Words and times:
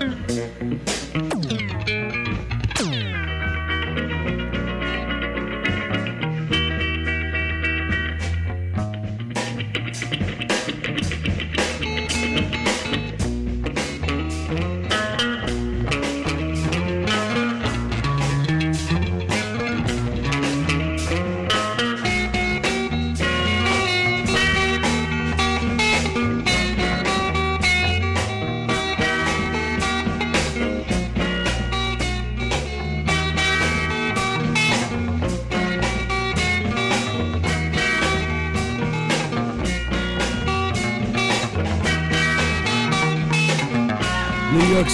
Música 0.00 1.29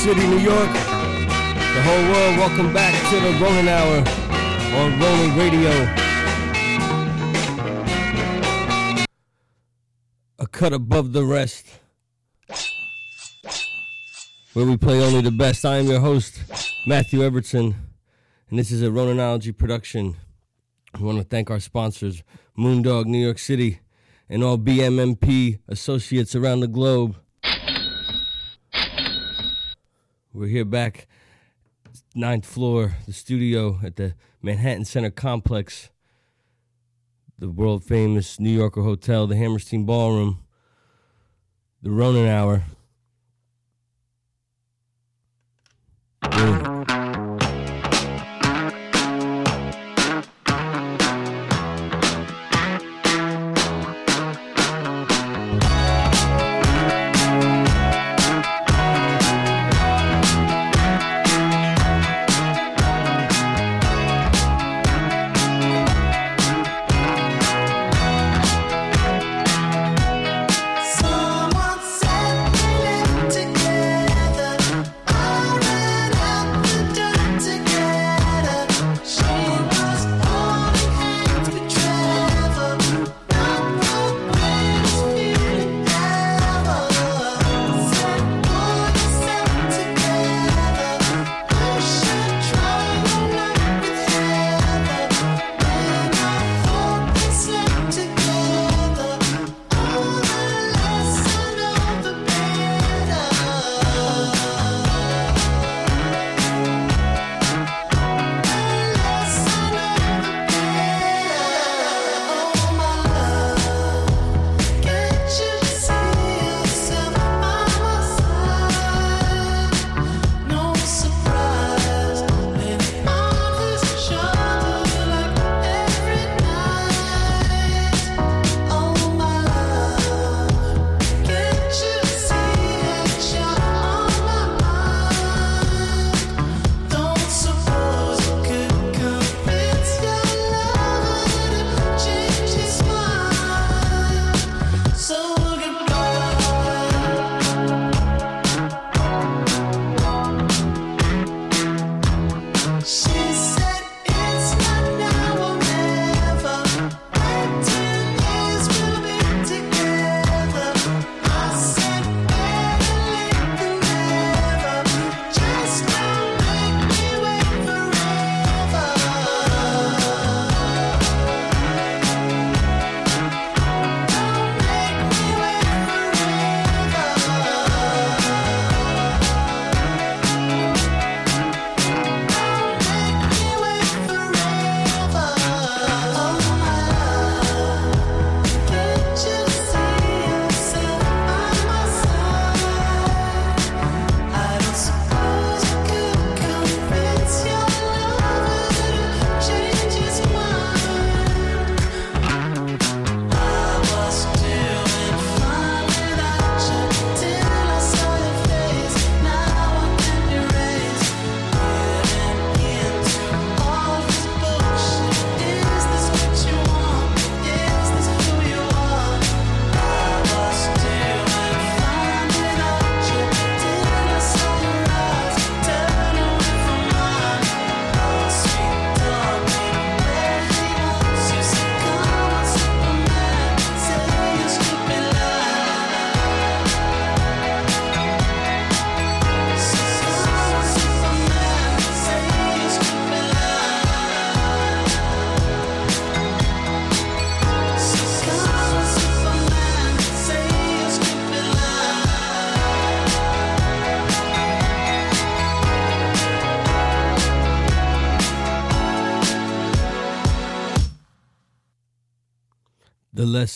City, 0.07 0.25
New 0.29 0.39
York. 0.39 0.73
The 0.73 1.83
whole 1.83 2.03
world, 2.13 2.37
welcome 2.37 2.73
back 2.73 2.95
to 3.11 3.19
the 3.19 3.33
Ronin 3.45 3.67
Hour 3.67 3.97
on 4.79 5.01
Ronin 5.01 5.37
Radio. 5.37 5.73
A 10.39 10.47
cut 10.47 10.73
above 10.73 11.13
the 11.13 11.25
rest. 11.25 11.81
Where 14.53 14.65
we 14.65 14.77
play 14.77 15.03
only 15.03 15.23
the 15.23 15.33
best. 15.33 15.65
I 15.65 15.79
am 15.79 15.87
your 15.87 15.99
host, 15.99 16.39
Matthew 16.87 17.19
Evertsen, 17.29 17.75
and 18.49 18.59
this 18.61 18.71
is 18.71 18.83
a 18.85 18.87
Roninology 18.87 19.59
production. 19.59 20.15
We 21.01 21.05
want 21.05 21.19
to 21.19 21.25
thank 21.25 21.51
our 21.51 21.59
sponsors, 21.59 22.23
Moondog 22.57 23.07
New 23.07 23.19
York 23.19 23.41
City, 23.41 23.81
and 24.29 24.45
all 24.45 24.57
BMMP 24.57 25.59
associates 25.67 26.37
around 26.37 26.61
the 26.61 26.69
globe. 26.69 27.17
We're 30.37 30.49
here 30.49 30.67
back, 30.67 31.07
ninth 32.15 32.45
floor, 32.45 32.97
the 33.07 33.15
studio 33.15 33.81
at 33.83 33.97
the 33.97 34.13
Manhattan 34.43 34.85
Center 34.85 35.09
Complex, 35.09 35.89
the 37.39 37.49
world 37.49 37.83
famous 37.83 38.39
New 38.39 38.51
Yorker 38.51 38.83
Hotel, 38.83 39.27
the 39.27 39.35
Hammerstein 39.35 39.87
Ballroom, 39.87 40.41
the 41.81 41.91
Ronin 41.91 42.29
Hour. 42.29 42.65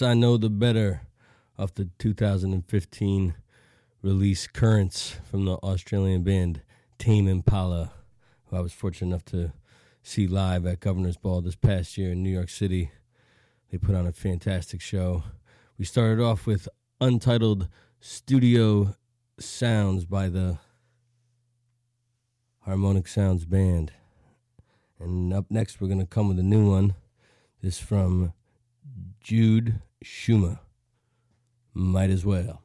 I 0.02 0.14
know, 0.14 0.36
the 0.36 0.50
better. 0.50 1.02
Off 1.58 1.74
the 1.74 1.90
2015 1.98 3.34
release 4.02 4.46
Currents 4.46 5.16
from 5.30 5.44
the 5.44 5.56
Australian 5.56 6.22
band 6.22 6.62
Tame 6.98 7.28
Impala, 7.28 7.92
who 8.46 8.56
I 8.56 8.60
was 8.60 8.72
fortunate 8.72 9.08
enough 9.08 9.24
to 9.26 9.52
see 10.02 10.26
live 10.26 10.64
at 10.64 10.80
Governor's 10.80 11.16
Ball 11.18 11.42
this 11.42 11.56
past 11.56 11.98
year 11.98 12.12
in 12.12 12.22
New 12.22 12.30
York 12.30 12.48
City. 12.48 12.92
They 13.70 13.78
put 13.78 13.94
on 13.94 14.06
a 14.06 14.12
fantastic 14.12 14.80
show. 14.80 15.24
We 15.76 15.84
started 15.84 16.22
off 16.22 16.46
with 16.46 16.68
Untitled 17.00 17.68
Studio 18.00 18.96
Sounds 19.38 20.04
by 20.06 20.28
the 20.28 20.58
Harmonic 22.60 23.06
Sounds 23.06 23.44
Band. 23.44 23.92
And 24.98 25.32
up 25.32 25.46
next, 25.50 25.80
we're 25.80 25.88
going 25.88 26.00
to 26.00 26.06
come 26.06 26.28
with 26.28 26.38
a 26.38 26.42
new 26.42 26.70
one. 26.70 26.94
This 27.62 27.78
from 27.78 28.32
Jude 29.20 29.80
Schumer. 30.04 30.58
Might 31.74 32.10
as 32.10 32.24
well. 32.24 32.62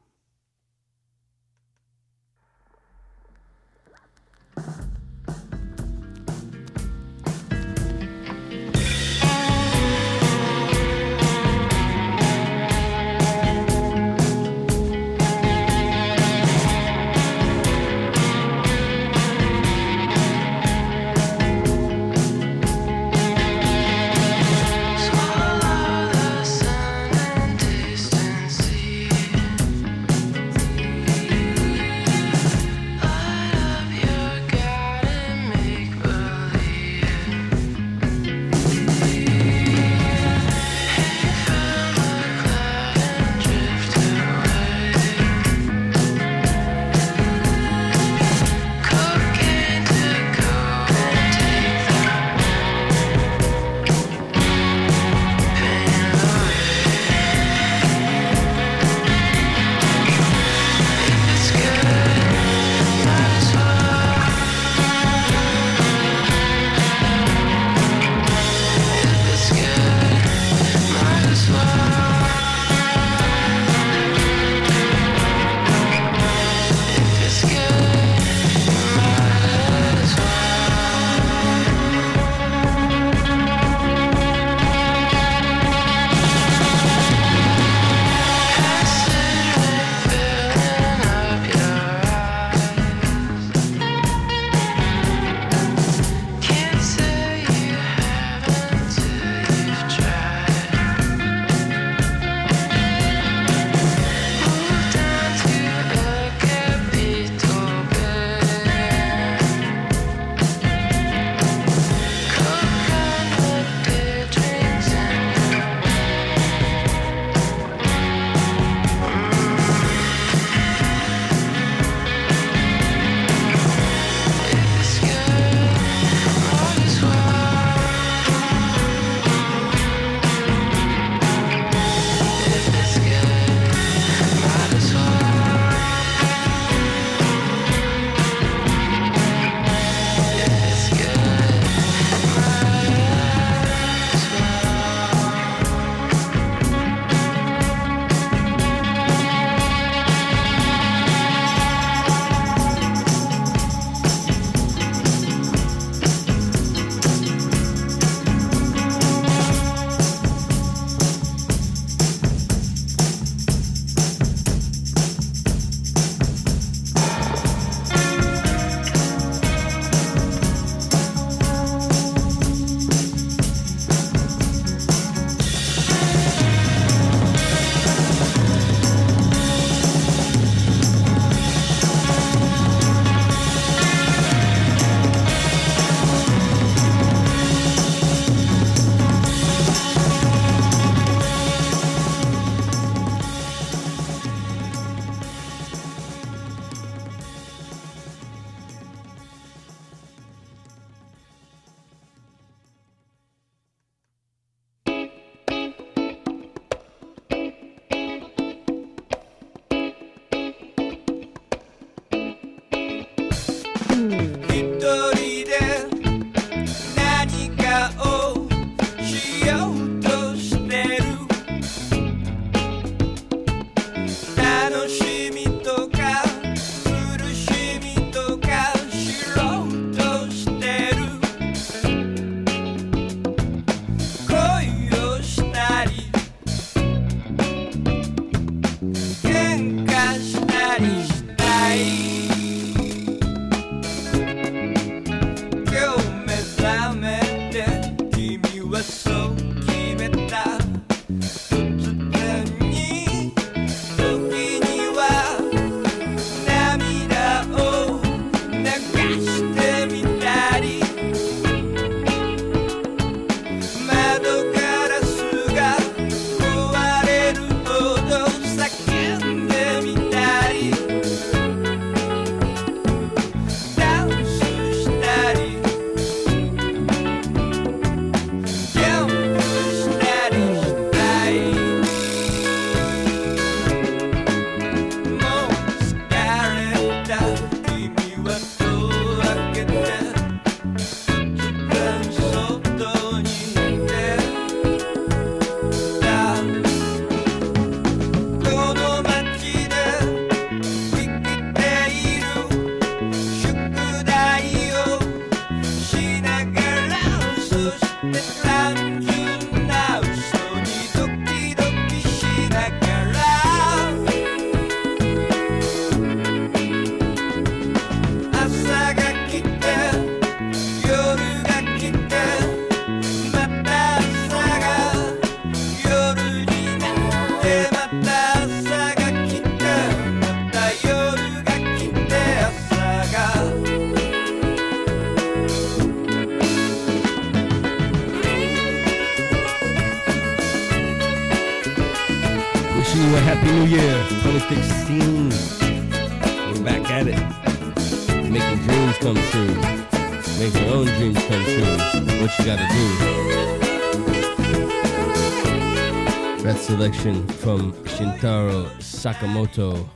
Sakamoto. 358.96 359.88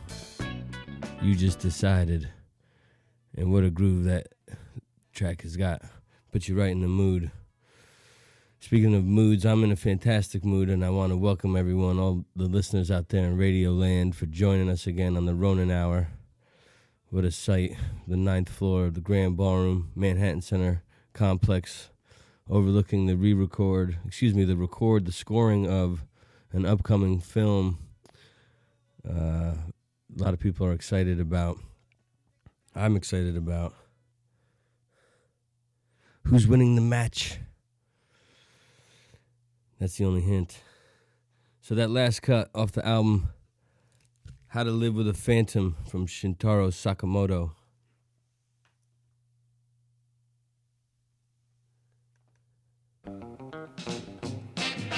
You 1.22 1.34
just 1.34 1.58
decided. 1.58 2.28
And 3.34 3.50
what 3.50 3.64
a 3.64 3.70
groove 3.70 4.04
that 4.04 4.28
track 5.14 5.40
has 5.40 5.56
got. 5.56 5.80
Put 6.30 6.48
you 6.48 6.58
right 6.58 6.70
in 6.70 6.82
the 6.82 6.88
mood. 6.88 7.30
Speaking 8.60 8.94
of 8.94 9.04
moods, 9.04 9.46
I'm 9.46 9.64
in 9.64 9.72
a 9.72 9.76
fantastic 9.76 10.44
mood, 10.44 10.68
and 10.68 10.84
I 10.84 10.90
want 10.90 11.12
to 11.12 11.16
welcome 11.16 11.56
everyone, 11.56 11.98
all 11.98 12.26
the 12.36 12.44
listeners 12.44 12.90
out 12.90 13.08
there 13.08 13.24
in 13.24 13.38
Radio 13.38 13.70
Land, 13.70 14.16
for 14.16 14.26
joining 14.26 14.68
us 14.68 14.86
again 14.86 15.16
on 15.16 15.24
the 15.24 15.34
Ronin 15.34 15.70
Hour. 15.70 16.08
What 17.08 17.24
a 17.24 17.30
sight! 17.30 17.76
The 18.06 18.18
ninth 18.18 18.50
floor 18.50 18.84
of 18.84 18.94
the 18.94 19.00
Grand 19.00 19.34
Ballroom, 19.34 19.90
Manhattan 19.96 20.42
Center 20.42 20.82
complex, 21.14 21.88
overlooking 22.50 23.06
the 23.06 23.16
re-record, 23.16 23.96
excuse 24.06 24.34
me, 24.34 24.44
the 24.44 24.56
record, 24.56 25.06
the 25.06 25.12
scoring 25.12 25.66
of 25.66 26.04
an 26.52 26.66
upcoming 26.66 27.18
film. 27.18 27.78
Uh, 29.08 29.54
a 29.54 30.16
lot 30.16 30.34
of 30.34 30.40
people 30.40 30.66
are 30.66 30.72
excited 30.72 31.20
about. 31.20 31.58
I'm 32.74 32.96
excited 32.96 33.36
about. 33.36 33.74
Who's 36.24 36.46
winning 36.46 36.74
the 36.74 36.82
match? 36.82 37.38
That's 39.78 39.96
the 39.96 40.04
only 40.04 40.20
hint. 40.20 40.60
So 41.60 41.74
that 41.74 41.90
last 41.90 42.20
cut 42.22 42.50
off 42.54 42.72
the 42.72 42.86
album, 42.86 43.30
How 44.48 44.62
to 44.64 44.70
Live 44.70 44.94
with 44.94 45.08
a 45.08 45.14
Phantom 45.14 45.76
from 45.88 46.06
Shintaro 46.06 46.68
Sakamoto. 46.68 47.52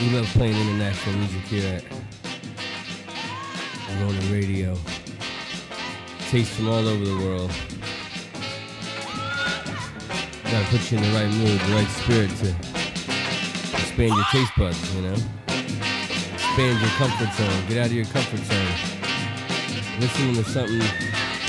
We 0.01 0.11
love 0.11 0.27
playing 0.27 0.57
international 0.57 1.17
music 1.17 1.43
here 1.43 1.77
at 1.77 2.02
Ronin 4.01 4.33
Radio. 4.33 4.77
Taste 6.31 6.53
from 6.53 6.69
all 6.69 6.87
over 6.87 7.05
the 7.05 7.17
world. 7.17 7.51
Gotta 10.45 10.67
put 10.69 10.91
you 10.91 10.99
in 10.99 11.05
the 11.05 11.11
right 11.11 11.29
mood, 11.29 11.61
the 11.61 11.75
right 11.75 11.89
spirit 11.89 12.31
to 12.41 12.51
expand 13.79 14.13
your 14.15 14.25
taste 14.31 14.53
buds, 14.57 14.95
you 14.95 15.03
know? 15.03 15.17
Expand 16.35 16.81
your 16.81 16.91
comfort 16.97 17.33
zone. 17.35 17.69
Get 17.69 17.79
out 17.79 17.87
of 17.87 17.93
your 17.93 18.05
comfort 18.07 18.41
zone. 18.41 20.01
Listening 20.01 20.35
to 20.37 20.45
something 20.45 20.81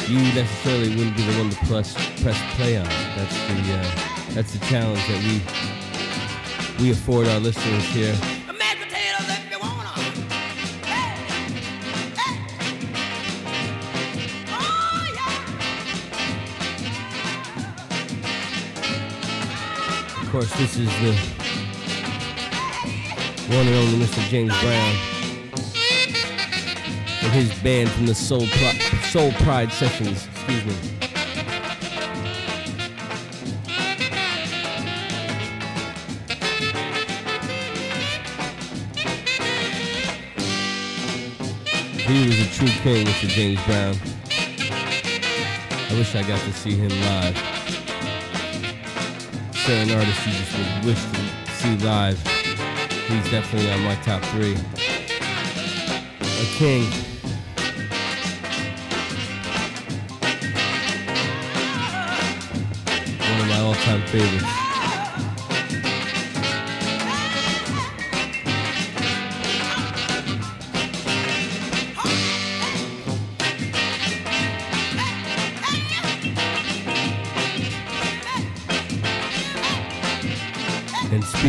you 0.08 0.20
necessarily 0.34 0.90
wouldn't 0.90 1.16
be 1.16 1.24
the 1.24 1.38
one 1.40 1.50
to 1.50 1.56
press 1.66 1.94
press 2.22 2.56
play 2.56 2.78
on. 2.78 2.86
That's 2.86 3.36
the 3.48 3.74
uh, 3.74 4.34
that's 4.34 4.54
the 4.54 4.66
challenge 4.66 5.00
that 5.08 5.24
we 5.24 6.84
we 6.84 6.92
afford 6.92 7.28
our 7.28 7.40
listeners 7.40 7.84
here. 7.86 8.43
Course, 20.34 20.52
this 20.54 20.78
is 20.78 20.88
the 20.88 21.14
one 23.56 23.68
and 23.68 23.76
only 23.76 24.04
Mr. 24.04 24.28
James 24.30 24.52
Brown 24.62 24.96
and 27.22 27.34
his 27.34 27.54
band 27.62 27.88
from 27.92 28.08
the 28.08 28.16
Soul, 28.16 28.48
Pri- 28.48 28.80
Soul 29.12 29.32
Pride 29.44 29.72
Sessions. 29.72 30.26
Excuse 30.26 30.66
me. 30.66 30.74
He 42.08 42.28
was 42.28 42.40
a 42.40 42.50
true 42.50 42.68
king, 42.82 43.06
Mr. 43.06 43.28
James 43.28 43.64
Brown. 43.68 43.96
I 45.92 45.94
wish 45.94 46.16
I 46.16 46.24
got 46.24 46.40
to 46.40 46.54
see 46.54 46.74
him 46.74 46.90
live. 46.90 47.53
Certain 49.66 49.98
artists 49.98 50.28
you 50.28 50.34
just 50.34 50.58
would 50.58 50.86
wish 50.86 51.02
to 51.06 51.52
see 51.54 51.78
live. 51.86 52.22
He's 53.08 53.32
definitely 53.32 53.72
on 53.72 53.82
my 53.86 53.96
top 54.04 54.22
three. 54.26 54.58
A 56.20 56.46
king. 56.58 56.84
One 63.22 63.40
of 63.40 63.48
my 63.48 63.60
all-time 63.62 64.06
favorites. 64.08 64.73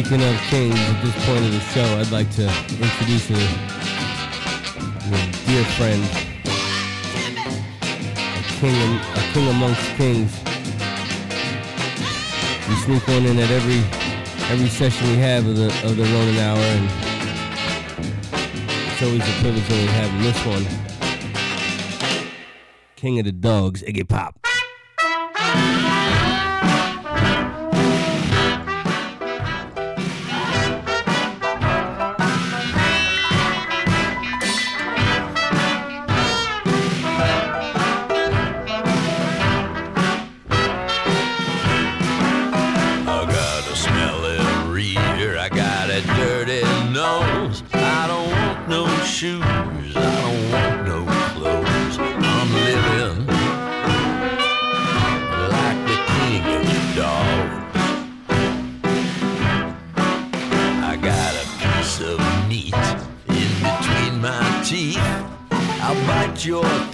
Speaking 0.05 0.27
of 0.27 0.37
kings, 0.51 0.75
at 0.79 1.03
this 1.03 1.15
point 1.25 1.45
of 1.47 1.53
the 1.53 1.61
show, 1.61 1.99
I'd 1.99 2.11
like 2.11 2.31
to 2.33 2.45
introduce 2.69 3.31
you 3.31 3.37
to 3.37 5.09
dear 5.47 5.65
friend, 5.77 6.03
a 8.37 8.43
king, 8.61 9.01
a 9.01 9.33
king 9.33 9.49
amongst 9.49 9.81
kings. 9.97 10.31
We 12.69 12.75
sneak 12.85 13.09
one 13.09 13.25
in 13.25 13.39
at 13.39 13.51
every 13.51 13.83
every 14.53 14.69
session 14.69 15.09
we 15.09 15.17
have 15.17 15.47
of 15.47 15.57
the 15.57 15.69
of 15.85 15.97
the 15.97 16.03
Ronin 16.03 16.37
Hour, 16.37 16.59
and 16.59 16.91
it's 18.93 19.03
always 19.03 19.23
a 19.23 19.41
privilege 19.41 19.69
when 19.71 19.81
we 19.81 19.87
have 19.87 20.23
this 20.23 20.47
one. 20.47 20.67
King 22.97 23.21
of 23.21 23.25
the 23.25 23.33
Dogs, 23.33 23.83
Iggy 23.83 24.07
Pop. 24.07 24.44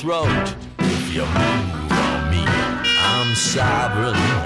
Throat 0.01 0.55
if 0.79 1.15
you 1.15 1.21
move 1.21 1.93
on 1.93 2.31
me. 2.31 2.43
I'm 3.03 3.35
sovereign. 3.35 4.40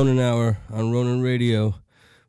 Ronin 0.00 0.18
Hour 0.18 0.56
on 0.72 0.92
Ronin 0.92 1.20
Radio. 1.20 1.74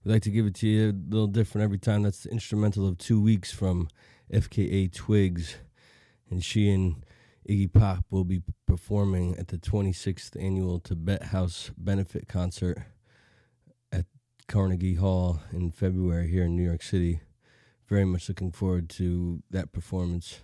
We 0.04 0.12
like 0.12 0.24
to 0.24 0.30
give 0.30 0.46
it 0.46 0.56
to 0.56 0.68
you 0.68 0.90
a 0.90 1.10
little 1.10 1.26
different 1.26 1.64
every 1.64 1.78
time. 1.78 2.04
That's 2.04 2.24
the 2.24 2.30
instrumental 2.30 2.86
of 2.86 2.98
two 2.98 3.22
weeks 3.22 3.54
from 3.54 3.88
FKA 4.30 4.92
Twigs. 4.94 5.56
And 6.30 6.44
she 6.44 6.70
and 6.70 7.06
Iggy 7.50 7.72
Pop 7.72 8.04
will 8.10 8.26
be 8.26 8.42
performing 8.68 9.38
at 9.38 9.48
the 9.48 9.58
26th 9.58 10.36
annual 10.38 10.82
Tibet 10.82 11.24
House 11.24 11.72
benefit 11.78 12.28
concert 12.28 12.84
at 13.94 14.04
Carnegie 14.50 14.96
Hall 14.96 15.40
in 15.54 15.72
February 15.72 16.30
here 16.30 16.44
in 16.44 16.58
New 16.58 16.66
York 16.66 16.84
City. 16.84 17.22
Very 17.88 18.04
much 18.04 18.28
looking 18.28 18.52
forward 18.52 18.90
to 18.90 19.44
that 19.50 19.72
performance. 19.72 20.42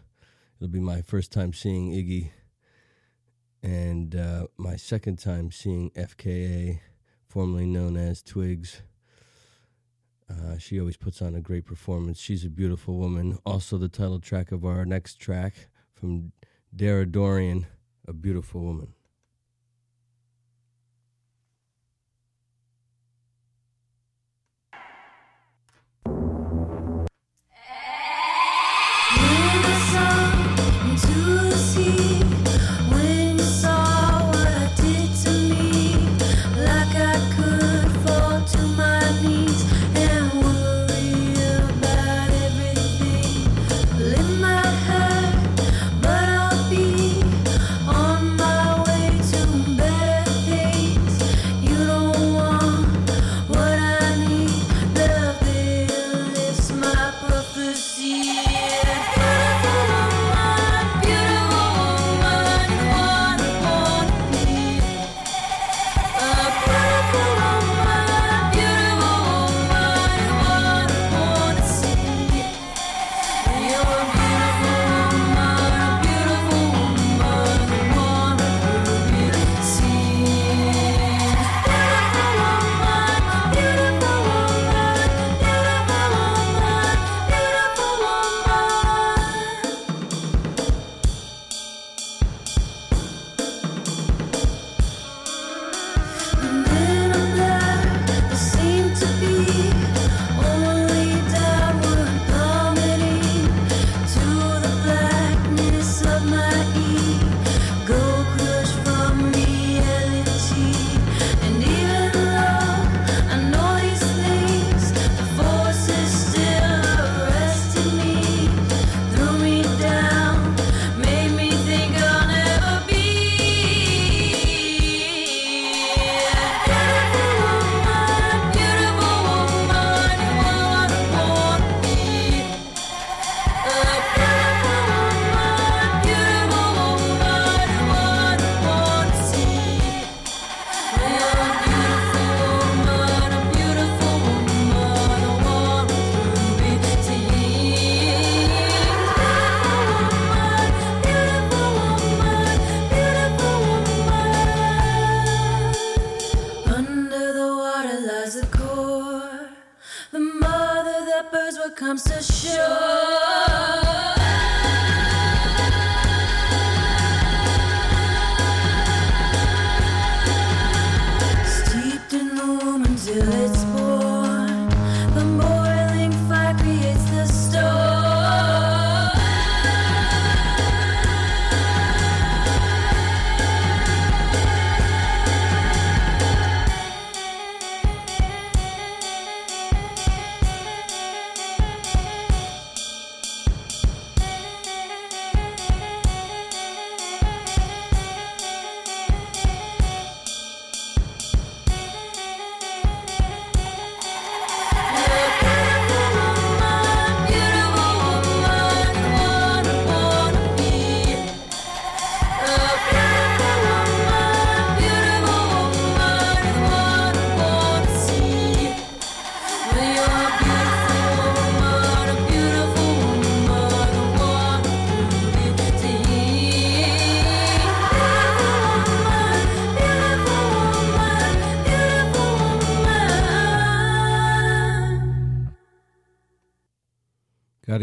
It'll 0.61 0.71
be 0.71 0.79
my 0.79 1.01
first 1.01 1.33
time 1.33 1.51
seeing 1.51 1.91
Iggy 1.91 2.29
and 3.61 4.15
uh, 4.15 4.47
my 4.55 4.77
second 4.77 5.19
time 5.19 5.51
seeing 5.51 5.91
FKA 5.91 6.79
formerly 7.27 7.65
known 7.65 7.97
as 7.97 8.21
Twigs. 8.23 8.81
Uh, 10.29 10.57
she 10.57 10.79
always 10.79 10.97
puts 10.97 11.21
on 11.21 11.35
a 11.35 11.41
great 11.41 11.65
performance. 11.65 12.19
She's 12.19 12.43
a 12.43 12.49
beautiful 12.49 12.97
woman. 12.97 13.37
Also, 13.45 13.77
the 13.77 13.87
title 13.87 14.19
track 14.19 14.51
of 14.51 14.65
our 14.65 14.85
next 14.85 15.15
track 15.15 15.69
from 15.93 16.33
Dara 16.75 17.05
Dorian, 17.05 17.65
A 18.07 18.13
Beautiful 18.13 18.61
Woman. 18.61 18.93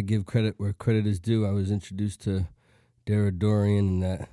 Give 0.06 0.26
credit 0.26 0.56
where 0.58 0.74
credit 0.74 1.06
is 1.06 1.18
due. 1.18 1.46
I 1.46 1.52
was 1.52 1.70
introduced 1.70 2.20
to 2.22 2.46
Dara 3.06 3.32
Dorian 3.32 3.88
and 3.88 4.02
that 4.02 4.28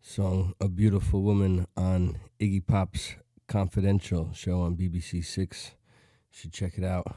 song 0.00 0.54
"A 0.60 0.68
Beautiful 0.68 1.20
Woman" 1.20 1.66
on 1.76 2.16
Iggy 2.40 2.66
Pop's 2.66 3.16
Confidential 3.48 4.30
show 4.32 4.62
on 4.62 4.76
BBC 4.76 5.22
Six. 5.22 5.72
You 6.30 6.38
should 6.38 6.52
check 6.54 6.78
it 6.78 6.84
out. 6.84 7.16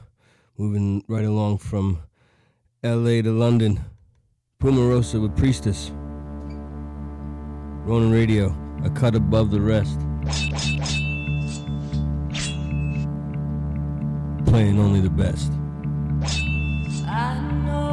Moving 0.58 1.02
right 1.08 1.24
along 1.24 1.58
from 1.58 2.02
L.A. 2.82 3.22
to 3.22 3.32
London, 3.32 3.80
Pumarosa 4.60 5.22
with 5.22 5.34
Priestess. 5.36 5.92
Ronin 7.86 8.10
Radio, 8.10 8.54
a 8.84 8.90
cut 8.90 9.14
above 9.14 9.50
the 9.50 9.60
rest. 9.60 9.98
Playing 14.46 14.78
only 14.78 15.00
the 15.00 15.08
best. 15.08 15.52
Your 17.12 17.42
money 17.42 17.91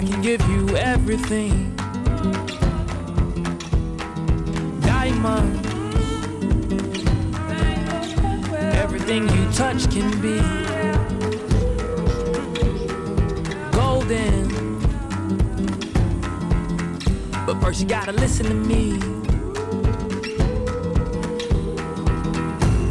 I 0.00 0.02
can 0.02 0.22
give 0.22 0.40
you 0.48 0.66
everything. 0.78 1.76
Diamond, 4.80 5.66
everything 8.76 9.28
you 9.28 9.52
touch 9.52 9.90
can 9.90 10.10
be 10.22 10.40
golden. 13.72 14.48
But 17.44 17.60
first, 17.60 17.82
you 17.82 17.86
gotta 17.86 18.12
listen 18.12 18.46
to 18.46 18.54
me. 18.54 18.92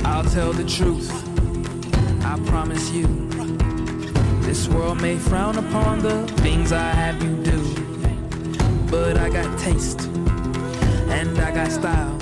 I'll 0.05 0.25
tell 0.25 0.53
the 0.53 0.63
truth. 0.63 1.09
I 2.23 2.39
promise 2.45 2.91
you. 2.91 3.28
This 4.59 4.67
world 4.67 5.01
may 5.01 5.17
frown 5.17 5.57
upon 5.57 5.99
the 5.99 6.27
things 6.43 6.73
I 6.73 6.91
have 6.91 7.23
you 7.23 7.33
do. 7.45 7.59
But 8.91 9.15
I 9.15 9.29
got 9.29 9.57
taste 9.57 10.01
and 11.07 11.39
I 11.39 11.51
got 11.55 11.71
style. 11.71 12.17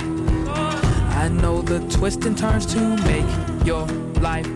I 1.18 1.26
know 1.30 1.62
the 1.62 1.80
twists 1.88 2.24
and 2.26 2.38
turns 2.38 2.64
to 2.74 2.80
make 2.98 3.26
your 3.66 3.86
life 4.20 4.46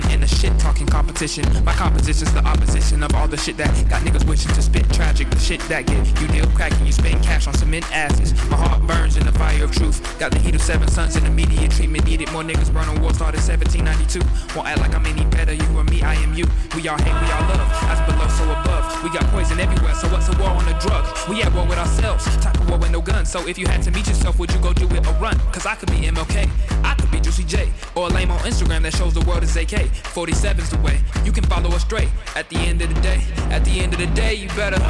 worthwhile. 0.00 0.20
competition. 1.20 1.44
My 1.64 1.72
composition's 1.72 2.32
the 2.32 2.44
opposition 2.44 3.02
of 3.02 3.14
all 3.14 3.28
the 3.28 3.36
shit 3.36 3.56
that 3.56 3.68
got 3.88 4.02
niggas 4.02 4.26
wishing 4.28 4.52
to 4.54 4.62
spit 4.62 4.88
tragic. 4.92 5.28
The 5.30 5.38
shit 5.38 5.60
that 5.68 5.86
get 5.86 6.20
you 6.20 6.28
deal 6.28 6.46
cracking, 6.54 6.86
you 6.86 6.92
spend 6.92 7.22
cash 7.22 7.46
on 7.46 7.54
cement 7.54 7.84
asses. 7.92 8.32
My 8.50 8.56
heart 8.56 8.86
burns 8.86 9.16
in 9.16 9.26
the 9.26 9.32
fire 9.32 9.64
of 9.64 9.72
truth. 9.72 10.00
Got 10.18 10.32
the 10.32 10.38
heat 10.38 10.54
of 10.54 10.62
seven 10.62 10.88
suns 10.88 11.16
and 11.16 11.26
immediate 11.26 11.70
treatment 11.72 12.04
needed. 12.04 12.32
More 12.32 12.42
niggas 12.42 12.72
burn 12.72 12.88
on 12.88 13.00
war 13.00 13.12
started 13.14 13.40
1792. 13.40 14.20
Won't 14.56 14.68
act 14.68 14.80
like 14.80 14.94
I'm 14.94 15.06
any 15.06 15.24
better. 15.26 15.52
You 15.52 15.66
or 15.76 15.84
me, 15.84 16.02
I 16.02 16.14
am 16.14 16.34
you. 16.34 16.46
We 16.74 16.88
all 16.88 16.98
hate, 16.98 17.16
we 17.22 17.30
all 17.32 17.44
love. 17.48 17.70
As 17.84 18.00
below, 18.06 18.28
so 18.28 18.44
above. 18.44 18.59
Poison 19.60 19.72
everywhere, 19.72 19.94
so 19.94 20.08
what's 20.08 20.28
a 20.28 20.36
war 20.38 20.50
on 20.50 20.66
a 20.68 20.78
drug? 20.80 21.04
We 21.28 21.42
at 21.42 21.52
war 21.52 21.66
with 21.66 21.78
ourselves. 21.78 22.24
Type 22.38 22.58
of 22.60 22.68
war 22.68 22.78
with 22.78 22.90
no 22.90 23.00
guns. 23.00 23.30
So 23.30 23.46
if 23.46 23.58
you 23.58 23.66
had 23.66 23.82
to 23.82 23.90
meet 23.90 24.06
yourself, 24.06 24.38
would 24.38 24.52
you 24.52 24.58
go 24.60 24.72
do 24.72 24.86
it 24.86 25.06
or 25.06 25.12
run? 25.14 25.38
Cause 25.52 25.66
I 25.66 25.74
could 25.74 25.90
be 25.90 25.98
MLK. 26.08 26.48
I 26.84 26.94
could 26.94 27.10
be 27.10 27.20
Juicy 27.20 27.44
J. 27.44 27.70
Or 27.94 28.06
a 28.06 28.10
lame 28.10 28.30
on 28.30 28.38
Instagram 28.40 28.82
that 28.82 28.94
shows 28.94 29.14
the 29.14 29.24
world 29.28 29.42
is 29.42 29.56
AK. 29.56 29.92
47's 30.14 30.70
the 30.70 30.78
way. 30.78 31.00
You 31.24 31.32
can 31.32 31.44
follow 31.44 31.70
us 31.70 31.82
straight. 31.82 32.08
At 32.36 32.48
the 32.48 32.56
end 32.56 32.80
of 32.82 32.94
the 32.94 33.00
day, 33.00 33.22
at 33.50 33.64
the 33.64 33.80
end 33.80 33.92
of 33.92 33.98
the 34.00 34.08
day, 34.08 34.34
you 34.34 34.48
better 34.48 34.80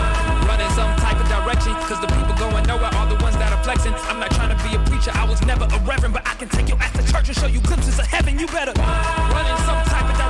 run 0.46 0.60
in 0.60 0.70
some 0.70 0.94
type 0.98 1.18
of 1.18 1.28
direction. 1.28 1.72
Cause 1.88 2.00
the 2.00 2.08
people 2.08 2.34
going 2.34 2.66
nowhere 2.66 2.94
are 2.94 3.08
the 3.08 3.22
ones 3.22 3.36
that 3.38 3.52
are 3.52 3.62
flexing. 3.64 3.94
I'm 4.08 4.20
not 4.20 4.30
trying 4.30 4.56
to 4.56 4.60
be 4.68 4.76
a 4.76 4.80
preacher, 4.86 5.10
I 5.14 5.24
was 5.24 5.42
never 5.42 5.64
a 5.64 5.78
reverend, 5.80 6.14
but 6.14 6.26
I 6.26 6.34
can 6.34 6.48
take 6.48 6.68
your 6.68 6.78
ass 6.78 6.92
to 6.92 7.12
church 7.12 7.28
and 7.28 7.36
show 7.36 7.46
you 7.46 7.60
glimpses 7.60 7.98
of 7.98 8.06
heaven. 8.06 8.38
You 8.38 8.46
better 8.46 8.72
run 8.78 9.46
in 9.50 9.56
some 9.66 9.82
type 9.90 10.06
of 10.06 10.16
direction. 10.16 10.29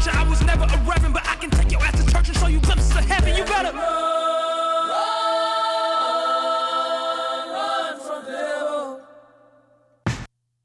Preacher, 0.00 0.16
I 0.16 0.28
was 0.28 0.42
never 0.42 0.64
a 0.64 0.78
reverend, 0.88 1.14
but 1.14 1.26
I 1.26 1.36
can 1.36 1.50
take 1.50 1.70
your 1.70 1.82
ass 1.82 2.02
to 2.02 2.12
church 2.12 2.28
and 2.28 2.36
show 2.36 2.46
you 2.46 2.60
glimpses 2.60 2.96
of 2.96 3.04
heaven. 3.04 3.36
You 3.36 3.44
better. 3.44 3.72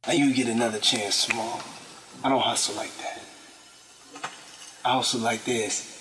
Now 0.07 0.13
you 0.13 0.33
get 0.33 0.47
another 0.47 0.79
chance, 0.79 1.15
small. 1.15 1.61
I 2.23 2.29
don't 2.29 2.41
hustle 2.41 2.75
like 2.75 2.95
that. 2.97 3.21
I 4.85 4.93
hustle 4.93 5.19
like 5.19 5.43
this. 5.45 5.91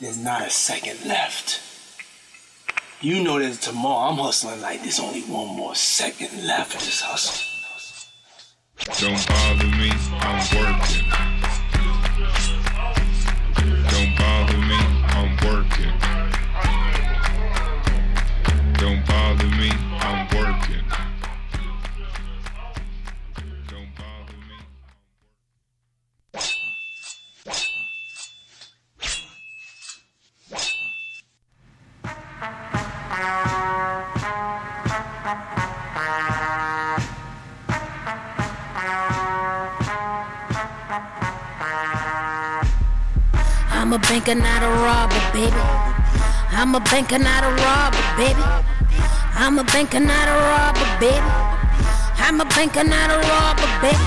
There's 0.00 0.18
not 0.18 0.42
a 0.42 0.50
second 0.50 1.06
left. 1.06 1.60
You 3.00 3.22
know 3.22 3.38
that 3.38 3.60
tomorrow 3.60 4.10
I'm 4.10 4.18
hustling 4.18 4.60
like 4.60 4.82
there's 4.82 4.98
only 4.98 5.22
one 5.22 5.56
more 5.56 5.74
second 5.74 6.46
left 6.46 6.74
in 6.74 6.80
this 6.80 7.00
hustle. 7.00 7.40
Don't 8.98 9.26
bother 9.28 9.68
me, 9.76 9.90
I'm 10.20 10.80
working. 10.80 11.23
Banker, 44.24 44.40
not 44.40 44.62
a 44.62 44.68
robber, 44.68 45.20
baby. 45.34 45.52
I'm 46.50 46.74
a 46.74 46.80
banker, 46.80 47.18
not 47.18 47.44
a 47.44 47.50
robber, 47.62 47.98
baby. 48.16 48.40
I'm 49.34 49.58
a 49.58 49.64
banker, 49.64 50.00
not 50.00 50.28
a 50.28 50.32
robber, 50.32 50.98
baby. 50.98 51.20
I'm 52.16 52.40
a 52.40 52.46
banker, 52.46 52.84
not 52.84 53.10
a 53.10 53.18
robber, 53.28 53.68
baby. 53.82 53.98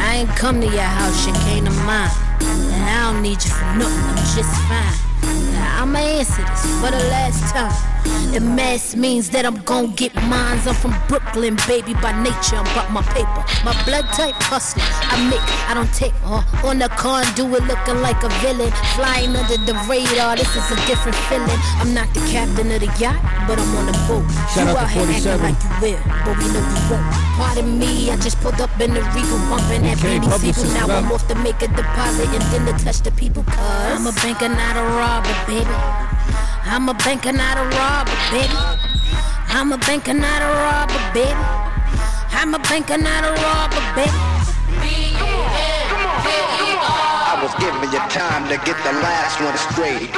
I 0.00 0.24
ain't 0.24 0.36
come 0.36 0.60
to 0.62 0.66
your 0.66 0.80
house, 0.80 1.26
you 1.26 1.34
came 1.44 1.66
to 1.66 1.70
mine. 1.84 2.10
And 2.40 2.82
I 2.82 3.12
don't 3.12 3.22
need 3.22 3.44
you 3.44 3.50
for 3.50 3.64
nothing, 3.76 4.04
I'm 4.08 4.16
just 4.34 4.56
fine. 4.68 5.52
Now 5.52 5.82
I'ma 5.82 5.98
answer 5.98 6.42
this 6.42 6.62
for 6.80 6.90
the 6.90 7.04
last 7.12 7.52
time. 7.52 7.99
The 8.30 8.40
mass 8.40 8.94
means 8.94 9.30
that 9.30 9.44
I'm 9.44 9.58
gon' 9.62 9.94
get 9.94 10.14
mines. 10.30 10.66
I'm 10.66 10.74
from 10.74 10.94
Brooklyn, 11.08 11.58
baby, 11.66 11.94
by 11.94 12.14
nature. 12.22 12.56
I'm 12.56 12.66
about 12.70 12.90
my 12.94 13.02
paper. 13.10 13.42
My 13.66 13.74
blood 13.82 14.06
type 14.14 14.38
hustler. 14.46 14.86
I 14.86 15.18
make, 15.26 15.42
I 15.66 15.74
don't 15.74 15.90
take. 15.92 16.14
Uh, 16.22 16.42
on 16.62 16.78
the 16.78 16.88
conduit 16.94 17.66
looking 17.66 17.98
like 18.00 18.22
a 18.22 18.30
villain. 18.38 18.70
Flying 18.94 19.34
under 19.34 19.58
the 19.66 19.74
radar, 19.90 20.36
this 20.36 20.50
is 20.54 20.66
a 20.70 20.78
different 20.86 21.18
feeling. 21.26 21.58
I'm 21.82 21.92
not 21.92 22.06
the 22.14 22.20
captain 22.30 22.70
of 22.70 22.80
the 22.80 22.90
yacht, 23.02 23.18
but 23.50 23.58
I'm 23.58 23.76
on 23.76 23.86
the 23.90 23.96
boat. 24.06 24.22
Shout 24.54 24.62
you 24.62 24.78
out 24.78 24.86
out 24.86 24.90
here 24.94 25.10
acting 25.10 25.42
like 25.42 25.58
you 25.58 25.74
will, 25.82 26.02
but 26.22 26.34
we 26.38 26.46
know 26.54 26.62
you 26.62 26.80
won't. 26.86 27.06
Pardon 27.34 27.78
me, 27.78 28.10
I 28.10 28.16
just 28.16 28.38
pulled 28.40 28.60
up 28.60 28.70
in 28.80 28.94
the 28.94 29.02
Regal, 29.10 29.42
bumping 29.50 29.82
that 29.82 29.98
Okay, 29.98 30.22
Benny 30.22 30.52
Siegel. 30.54 30.70
Now 30.74 30.86
rep. 30.86 31.02
I'm 31.02 31.12
off 31.12 31.26
to 31.28 31.34
make 31.42 31.60
a 31.62 31.68
deposit 31.68 32.30
and 32.30 32.46
then 32.54 32.62
to 32.70 32.84
touch 32.84 33.02
the 33.02 33.10
people. 33.12 33.42
Cause 33.42 33.98
I'm 33.98 34.06
a 34.06 34.12
banker, 34.22 34.48
not 34.48 34.76
a 34.78 34.84
robber, 34.94 35.34
baby. 35.50 36.09
I'm 36.64 36.88
a 36.88 36.94
banker, 36.94 37.32
not 37.32 37.56
a 37.56 37.64
robber, 37.76 38.16
baby. 38.30 38.54
I'm 39.48 39.72
a 39.72 39.78
banker, 39.78 40.14
not 40.14 40.42
a 40.42 40.46
robber, 40.46 41.00
baby. 41.12 41.34
I'm 42.32 42.54
a 42.54 42.58
banker, 42.58 42.98
not 42.98 43.24
a 43.24 43.32
robber, 43.32 43.80
baby. 43.96 44.10
I 47.32 47.38
was 47.42 47.52
giving 47.58 47.90
you 47.92 47.98
time 48.08 48.48
to 48.48 48.56
get 48.64 48.76
the 48.84 48.92
last 49.00 49.40
one 49.40 49.56
straight. 49.72 50.10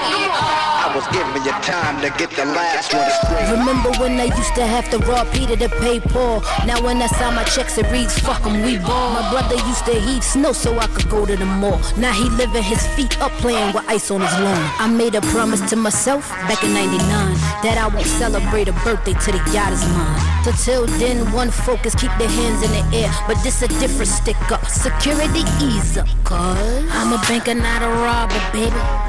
I 0.00 0.67
Was 0.94 1.06
giving 1.08 1.44
you 1.44 1.52
time 1.62 2.00
to 2.00 2.10
get 2.18 2.30
the 2.30 2.44
last 2.44 2.92
one 2.92 3.08
straight. 3.22 3.50
Remember 3.52 3.90
when 4.00 4.18
I 4.18 4.24
used 4.24 4.54
to 4.56 4.66
have 4.66 4.90
to 4.90 4.98
rob 4.98 5.30
Peter 5.32 5.54
to 5.54 5.68
pay 5.68 6.00
Paul? 6.00 6.40
Now 6.66 6.82
when 6.82 7.00
I 7.00 7.06
sign 7.06 7.34
my 7.34 7.44
checks, 7.44 7.78
it 7.78 7.86
reads, 7.92 8.18
fuck 8.18 8.44
'em, 8.44 8.62
we 8.62 8.78
ball. 8.78 9.10
My 9.10 9.30
brother 9.30 9.56
used 9.68 9.84
to 9.84 9.92
heat 9.92 10.24
snow 10.24 10.52
so 10.52 10.76
I 10.78 10.86
could 10.88 11.08
go 11.08 11.24
to 11.24 11.36
the 11.36 11.44
mall. 11.44 11.78
Now 11.96 12.12
he 12.12 12.28
living 12.30 12.64
his 12.64 12.84
feet 12.96 13.20
up 13.20 13.30
playing 13.32 13.74
with 13.74 13.84
ice 13.86 14.10
on 14.10 14.22
his 14.22 14.32
lawn. 14.40 14.70
I 14.80 14.88
made 14.88 15.14
a 15.14 15.20
promise 15.20 15.60
to 15.70 15.76
myself 15.76 16.28
back 16.48 16.64
in 16.64 16.72
99 16.74 17.34
that 17.62 17.76
I 17.78 17.86
won't 17.94 18.06
celebrate 18.06 18.68
a 18.68 18.72
birthday 18.82 19.14
till 19.22 19.38
the 19.38 19.52
yacht 19.52 19.72
is 19.72 19.84
mine. 19.94 20.20
So 20.44 20.52
till 20.64 20.86
then, 20.98 21.32
one 21.32 21.50
focus, 21.50 21.94
keep 21.94 22.10
their 22.18 22.30
hands 22.30 22.62
in 22.62 22.72
the 22.72 22.84
air. 22.96 23.10
But 23.28 23.36
this 23.44 23.62
a 23.62 23.68
different 23.68 24.08
stick 24.08 24.40
up. 24.50 24.66
Security 24.66 25.44
ease 25.62 25.96
up, 25.96 26.08
cause 26.24 26.58
I'm 26.90 27.12
a 27.12 27.18
banker, 27.28 27.54
not 27.54 27.82
a 27.82 27.88
robber, 27.88 28.40
baby. 28.52 29.07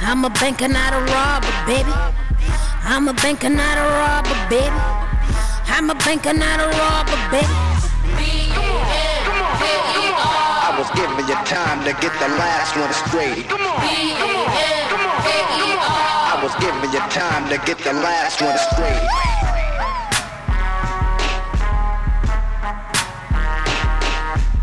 I'm 0.00 0.24
a 0.24 0.30
banker, 0.30 0.68
not 0.68 0.92
a 0.94 1.00
robber, 1.12 1.52
baby. 1.66 1.92
I'm 2.84 3.08
a 3.08 3.14
banker, 3.14 3.48
not 3.48 3.78
a 3.78 3.82
robber, 3.82 4.34
baby. 4.48 4.80
I'm 5.66 5.90
a 5.90 5.94
banker, 5.94 6.32
not 6.32 6.60
a 6.60 6.68
robber, 6.78 7.18
baby. 7.30 7.46
I 10.60 10.74
was 10.78 10.88
giving 10.94 11.26
you 11.28 11.34
time 11.44 11.84
to 11.84 11.92
get 12.00 12.12
the 12.20 12.28
last 12.38 12.76
one 12.76 12.92
straight. 12.92 13.46
I 16.30 16.40
was 16.42 16.54
giving 16.62 16.92
you 16.92 17.00
time 17.10 17.48
to 17.50 17.58
get 17.66 17.78
the 17.78 17.92
last 17.92 18.40
one 18.40 18.56
straight. 18.70 19.02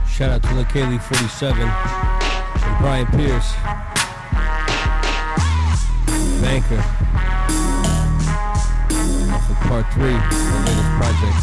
Shout 0.10 0.32
out 0.32 0.42
to 0.44 0.50
LaKaylee 0.50 1.02
47 1.02 1.62
and 1.62 2.80
Brian 2.80 3.06
Pierce. 3.08 3.54
Banker. 6.42 6.78
Off 9.34 9.50
of 9.50 9.58
part 9.68 9.86
three, 9.94 10.14
of 10.14 10.30
the 10.52 10.60
latest 10.66 10.92
project. 11.00 11.40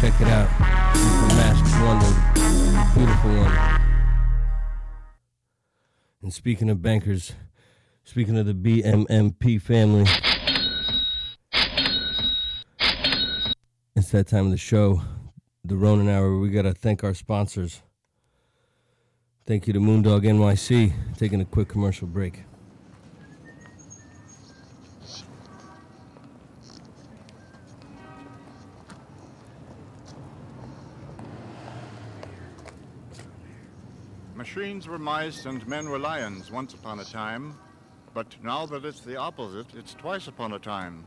Check 0.00 0.20
it 0.20 0.28
out. 0.28 0.48
Beautiful 0.92 1.28
masked 1.36 1.70
wonder. 1.84 2.12
Beautiful 2.94 3.30
one. 3.30 3.54
And 6.22 6.32
speaking 6.32 6.70
of 6.70 6.80
bankers, 6.82 7.32
speaking 8.04 8.38
of 8.38 8.46
the 8.46 8.54
BMMP 8.54 9.60
family, 9.60 10.06
it's 13.94 14.10
that 14.10 14.26
time 14.26 14.46
of 14.46 14.50
the 14.50 14.56
show, 14.56 15.02
the 15.64 15.76
Ronin 15.76 16.08
Hour. 16.08 16.38
We 16.38 16.50
got 16.50 16.62
to 16.62 16.72
thank 16.72 17.04
our 17.04 17.14
sponsors. 17.14 17.82
Thank 19.46 19.66
you 19.68 19.72
to 19.74 19.78
Moondog 19.78 20.22
NYC. 20.22 20.92
Taking 21.16 21.40
a 21.40 21.44
quick 21.44 21.68
commercial 21.68 22.08
break. 22.08 22.45
Machines 34.56 34.88
were 34.88 34.98
mice 34.98 35.44
and 35.44 35.68
men 35.68 35.90
were 35.90 35.98
lions 35.98 36.50
once 36.50 36.72
upon 36.72 36.98
a 36.98 37.04
time, 37.04 37.54
but 38.14 38.26
now 38.42 38.64
that 38.64 38.86
it's 38.86 39.02
the 39.02 39.14
opposite, 39.14 39.66
it's 39.74 39.92
twice 39.92 40.28
upon 40.28 40.54
a 40.54 40.58
time. 40.58 41.04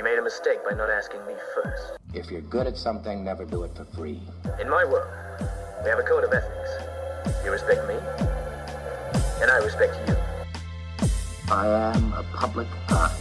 You 0.00 0.04
made 0.04 0.18
a 0.18 0.22
mistake 0.22 0.64
by 0.64 0.74
not 0.74 0.88
asking 0.88 1.26
me 1.26 1.34
first. 1.54 1.98
If 2.14 2.30
you're 2.30 2.40
good 2.40 2.66
at 2.66 2.78
something, 2.78 3.22
never 3.22 3.44
do 3.44 3.64
it 3.64 3.76
for 3.76 3.84
free. 3.84 4.18
In 4.58 4.66
my 4.66 4.82
world, 4.82 5.06
we 5.84 5.90
have 5.90 5.98
a 5.98 6.02
code 6.02 6.24
of 6.24 6.32
ethics. 6.32 7.44
You 7.44 7.50
respect 7.50 7.86
me, 7.86 7.96
and 9.42 9.50
I 9.50 9.58
respect 9.62 9.92
you. 10.08 10.16
I 11.52 11.66
am 11.66 12.14
a 12.14 12.22
public 12.32 12.66
eye. 12.88 13.14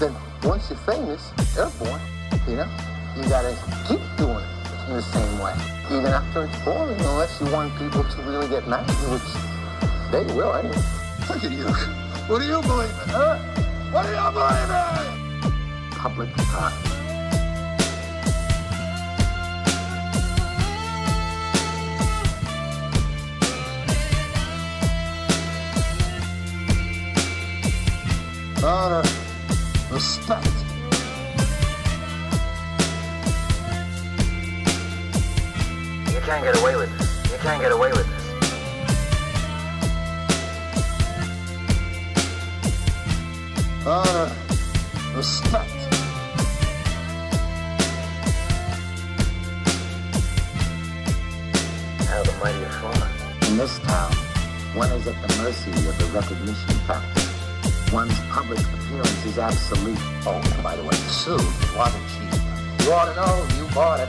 Then 0.00 0.12
once 0.42 0.68
you're 0.68 0.78
famous, 0.80 1.30
airborne, 1.56 2.02
you 2.48 2.56
know, 2.56 2.68
you 3.16 3.28
gotta 3.28 3.56
keep 3.86 4.00
doing 4.18 4.42
it 4.42 4.88
in 4.88 4.94
the 4.94 5.02
same 5.02 5.38
way. 5.38 5.54
Even 5.96 6.06
after 6.06 6.46
it's 6.46 6.64
boring, 6.64 6.98
unless 6.98 7.40
you 7.40 7.46
want 7.52 7.72
people 7.78 8.02
to 8.02 8.22
really 8.22 8.48
get 8.48 8.66
mad, 8.66 8.90
at 8.90 9.02
you, 9.02 9.12
which 9.14 10.10
they 10.10 10.34
will 10.34 10.52
anyway. 10.52 10.74
Look 11.28 11.44
at 11.44 11.52
you. 11.52 11.68
What 12.26 12.40
do 12.40 12.46
you 12.48 12.60
believe 12.62 12.90
in, 12.90 13.10
huh? 13.10 13.63
What 13.94 14.06
you 14.06 14.32
believe? 14.32 15.92
Public 15.92 16.28
eye. 16.36 16.90
honor, 28.64 29.02
respect. 29.92 30.44
You 36.12 36.20
can't 36.20 36.42
get 36.42 36.60
away 36.60 36.74
with. 36.74 36.90
You 37.30 37.38
can't 37.38 37.62
get 37.62 37.70
away 37.70 37.92
with. 37.92 37.93
Recognition 56.14 56.70
factor. 56.86 57.22
One's 57.92 58.18
public 58.30 58.60
appearance 58.60 59.26
is 59.26 59.36
absolute. 59.36 59.98
Oh, 60.24 60.40
and 60.54 60.62
by 60.62 60.76
the 60.76 60.82
way, 60.82 60.94
the 60.94 61.10
suit 61.10 61.42
wasn't 61.76 62.06
cheap. 62.14 62.86
You 62.86 62.92
ought 62.92 63.10
to 63.10 63.14
know 63.18 63.34
you 63.58 63.66
bought 63.74 63.98
it. 63.98 64.08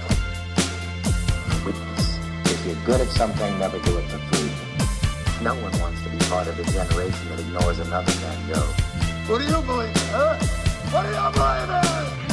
Witness, 1.66 2.20
if 2.46 2.64
you're 2.66 2.86
good 2.86 3.02
at 3.02 3.08
something, 3.08 3.58
never 3.58 3.80
do 3.80 3.98
it 3.98 4.04
for 4.04 4.20
free. 4.30 4.52
No 5.44 5.56
one 5.56 5.74
wants 5.80 6.04
to 6.04 6.10
be 6.10 6.20
part 6.30 6.48
of 6.48 6.60
a 6.60 6.64
generation 6.72 7.28
that 7.30 7.40
ignores 7.40 7.80
another 7.80 8.14
man 8.22 8.54
go. 8.54 8.62
What 9.28 9.40
do 9.40 9.46
you 9.46 9.62
believe 9.64 9.98
huh? 10.14 10.38
What 10.94 11.04
do 11.04 11.10
you 11.10 11.32
believe 11.34 11.70
in? 11.74 12.26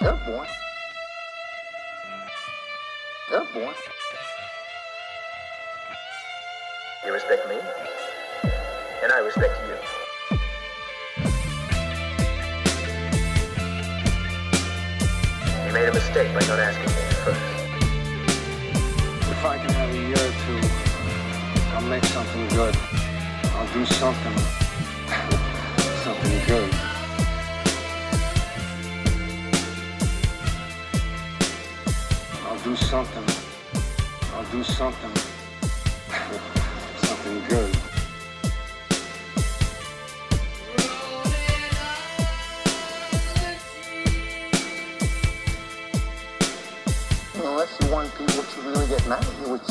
They're 0.00 0.20
born. 0.24 0.48
They're 3.30 3.44
born. 3.52 3.89
Mistake 16.22 16.38
by 16.38 16.46
not 16.48 16.58
asking 16.60 16.86
me 16.86 17.02
first. 17.24 17.40
If 19.30 19.44
I 19.44 19.56
can 19.58 19.70
have 19.70 19.90
a 19.90 19.96
year 19.96 20.16
or 20.16 20.32
two, 20.44 20.60
I'll 21.72 21.88
make 21.88 22.04
something 22.04 22.48
good. 22.48 22.76
I'll 23.54 23.72
do 23.72 23.86
something. 23.86 24.38
something 26.04 26.46
good. 26.46 26.74
I'll 32.44 32.60
do 32.64 32.76
something. 32.76 33.28
I'll 34.34 34.50
do 34.52 34.62
something. 34.64 35.14
something 37.06 37.42
good. 37.48 37.79
People 48.70 48.86
to 48.86 48.88
really 48.88 48.98
get 48.98 49.08
mad 49.08 49.24
at 49.24 49.40
you, 49.40 49.52
which 49.52 49.62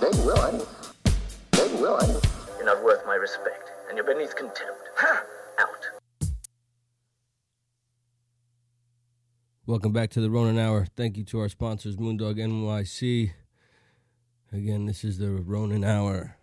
they 0.00 0.24
will 0.24 0.42
anyway. 0.42 0.64
They 1.52 1.74
will 1.80 2.00
anyway. 2.02 2.20
You're 2.56 2.66
not 2.66 2.82
worth 2.82 3.06
my 3.06 3.14
respect, 3.14 3.70
and 3.88 3.96
you're 3.96 4.06
beneath 4.06 4.34
contempt. 4.36 4.88
Ha! 4.96 5.24
Out. 5.58 5.88
Welcome 9.66 9.92
back 9.92 10.10
to 10.10 10.20
the 10.20 10.30
Ronin 10.30 10.58
Hour. 10.58 10.86
Thank 10.96 11.16
you 11.16 11.24
to 11.24 11.40
our 11.40 11.48
sponsors, 11.48 11.96
Moondog 11.96 12.36
NYC. 12.36 13.32
Again, 14.52 14.86
this 14.86 15.04
is 15.04 15.18
the 15.18 15.30
Ronin 15.30 15.84
Hour. 15.84 16.36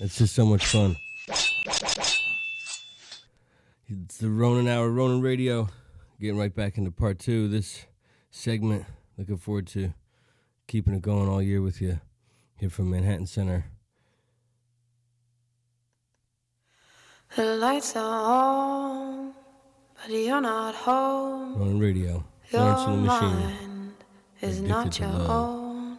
It's 0.00 0.18
just 0.18 0.34
so 0.34 0.44
much 0.44 0.66
fun. 0.66 0.96
It's 3.92 4.18
the 4.18 4.30
Ronin 4.30 4.68
Hour, 4.68 4.90
Ronin 4.90 5.20
Radio. 5.20 5.68
Getting 6.20 6.38
right 6.38 6.54
back 6.54 6.78
into 6.78 6.90
part 6.90 7.18
two 7.18 7.44
of 7.46 7.50
this 7.50 7.84
segment. 8.30 8.86
Looking 9.18 9.36
forward 9.36 9.66
to 9.68 9.92
keeping 10.66 10.94
it 10.94 11.02
going 11.02 11.28
all 11.28 11.42
year 11.42 11.60
with 11.60 11.82
you 11.82 12.00
here 12.56 12.70
from 12.70 12.88
Manhattan 12.90 13.26
Center. 13.26 13.66
The 17.36 17.56
lights 17.56 17.94
are 17.96 18.02
on, 18.02 19.32
but 19.94 20.10
you're 20.10 20.40
not 20.40 20.74
home. 20.74 21.58
Ronin 21.58 21.78
Radio. 21.78 22.24
Florence 22.44 22.82
and 22.82 23.06
the 23.08 23.12
Your 23.12 23.20
Machine. 23.20 23.94
is 24.40 24.60
not 24.60 24.98
your 24.98 25.08
own. 25.08 25.98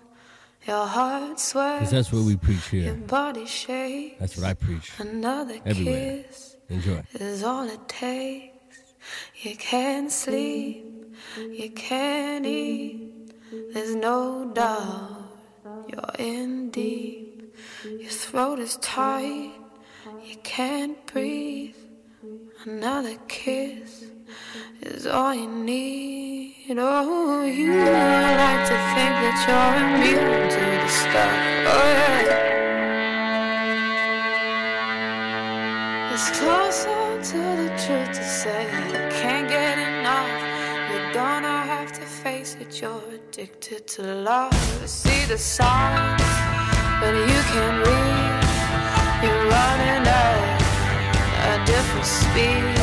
Your 0.68 0.86
heart 0.88 1.40
sweats. 1.40 1.80
Because 1.80 1.92
that's 1.92 2.12
what 2.12 2.24
we 2.26 2.38
preach 2.38 2.66
here. 2.70 2.86
Your 2.86 2.96
body 2.96 3.46
shakes. 3.46 4.20
That's 4.20 4.38
what 4.38 4.46
I 4.48 4.54
preach. 4.54 4.92
Another 4.98 5.60
Everywhere. 5.66 6.24
kiss 6.24 6.56
Enjoy. 6.74 7.04
is 7.14 7.44
all 7.44 7.70
it 7.70 7.88
takes. 7.88 8.80
You 9.44 9.56
can't 9.56 10.12
sleep. 10.12 10.86
You 11.38 11.70
can't 11.70 12.46
eat. 12.48 13.12
There's 13.74 13.94
no 13.94 14.52
doubt 14.56 15.30
you're 15.88 16.16
in 16.18 16.72
deep. 16.72 17.56
Your 17.86 18.10
throat 18.10 18.58
is 18.58 18.78
tight. 18.78 19.52
You 20.26 20.36
can't 20.44 20.98
breathe. 21.06 21.76
Another 22.66 23.18
kiss 23.28 24.06
is 24.82 25.06
all 25.06 25.36
you 25.36 25.48
need. 25.48 26.76
Oh, 26.76 27.44
you 27.46 27.70
like 27.70 28.62
to 28.72 28.78
think 28.94 29.14
that 29.22 29.38
you're 29.46 29.78
immune 29.86 30.50
to 30.50 30.64
the 30.82 30.90
stuff. 30.90 31.38
Oh, 31.72 31.90
yeah. 31.94 32.53
Closer 36.34 37.22
to 37.32 37.42
the 37.62 37.70
truth 37.86 38.12
to 38.18 38.24
say 38.24 38.64
you 38.88 39.02
can't 39.22 39.48
get 39.48 39.78
enough. 39.78 40.32
You're 40.90 41.14
gonna 41.14 41.62
have 41.74 41.92
to 41.94 42.02
face 42.02 42.58
it. 42.60 42.82
You're 42.82 43.04
addicted 43.14 43.88
to 43.96 44.02
love. 44.02 44.54
See 44.88 45.26
the 45.26 45.38
signs, 45.38 46.22
but 47.00 47.14
you 47.30 47.40
can't 47.54 47.80
read. 47.88 48.44
You're 49.24 49.44
running 49.56 50.04
at 50.08 51.54
a 51.54 51.66
different 51.66 52.06
speed. 52.06 52.83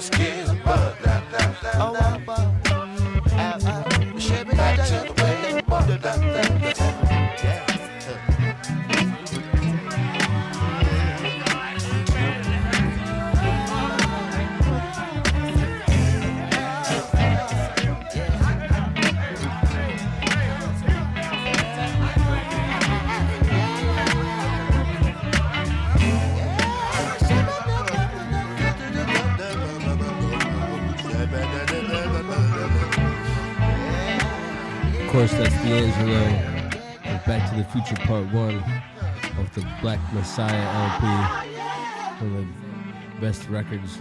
just 0.00 0.12
get. 0.12 0.39
Black 39.82 39.98
Messiah 40.12 40.52
LP, 40.92 41.06
one 42.22 42.36
of 42.36 42.46
the 42.46 43.20
best 43.20 43.48
records 43.48 43.98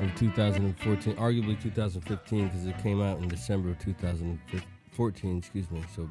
of 0.00 0.12
2014, 0.16 1.14
arguably 1.14 1.60
2015, 1.62 2.48
because 2.48 2.66
it 2.66 2.76
came 2.78 3.00
out 3.00 3.18
in 3.18 3.28
December 3.28 3.70
of 3.70 3.78
2014. 3.78 5.38
Excuse 5.38 5.70
me. 5.70 5.84
So, 5.94 6.08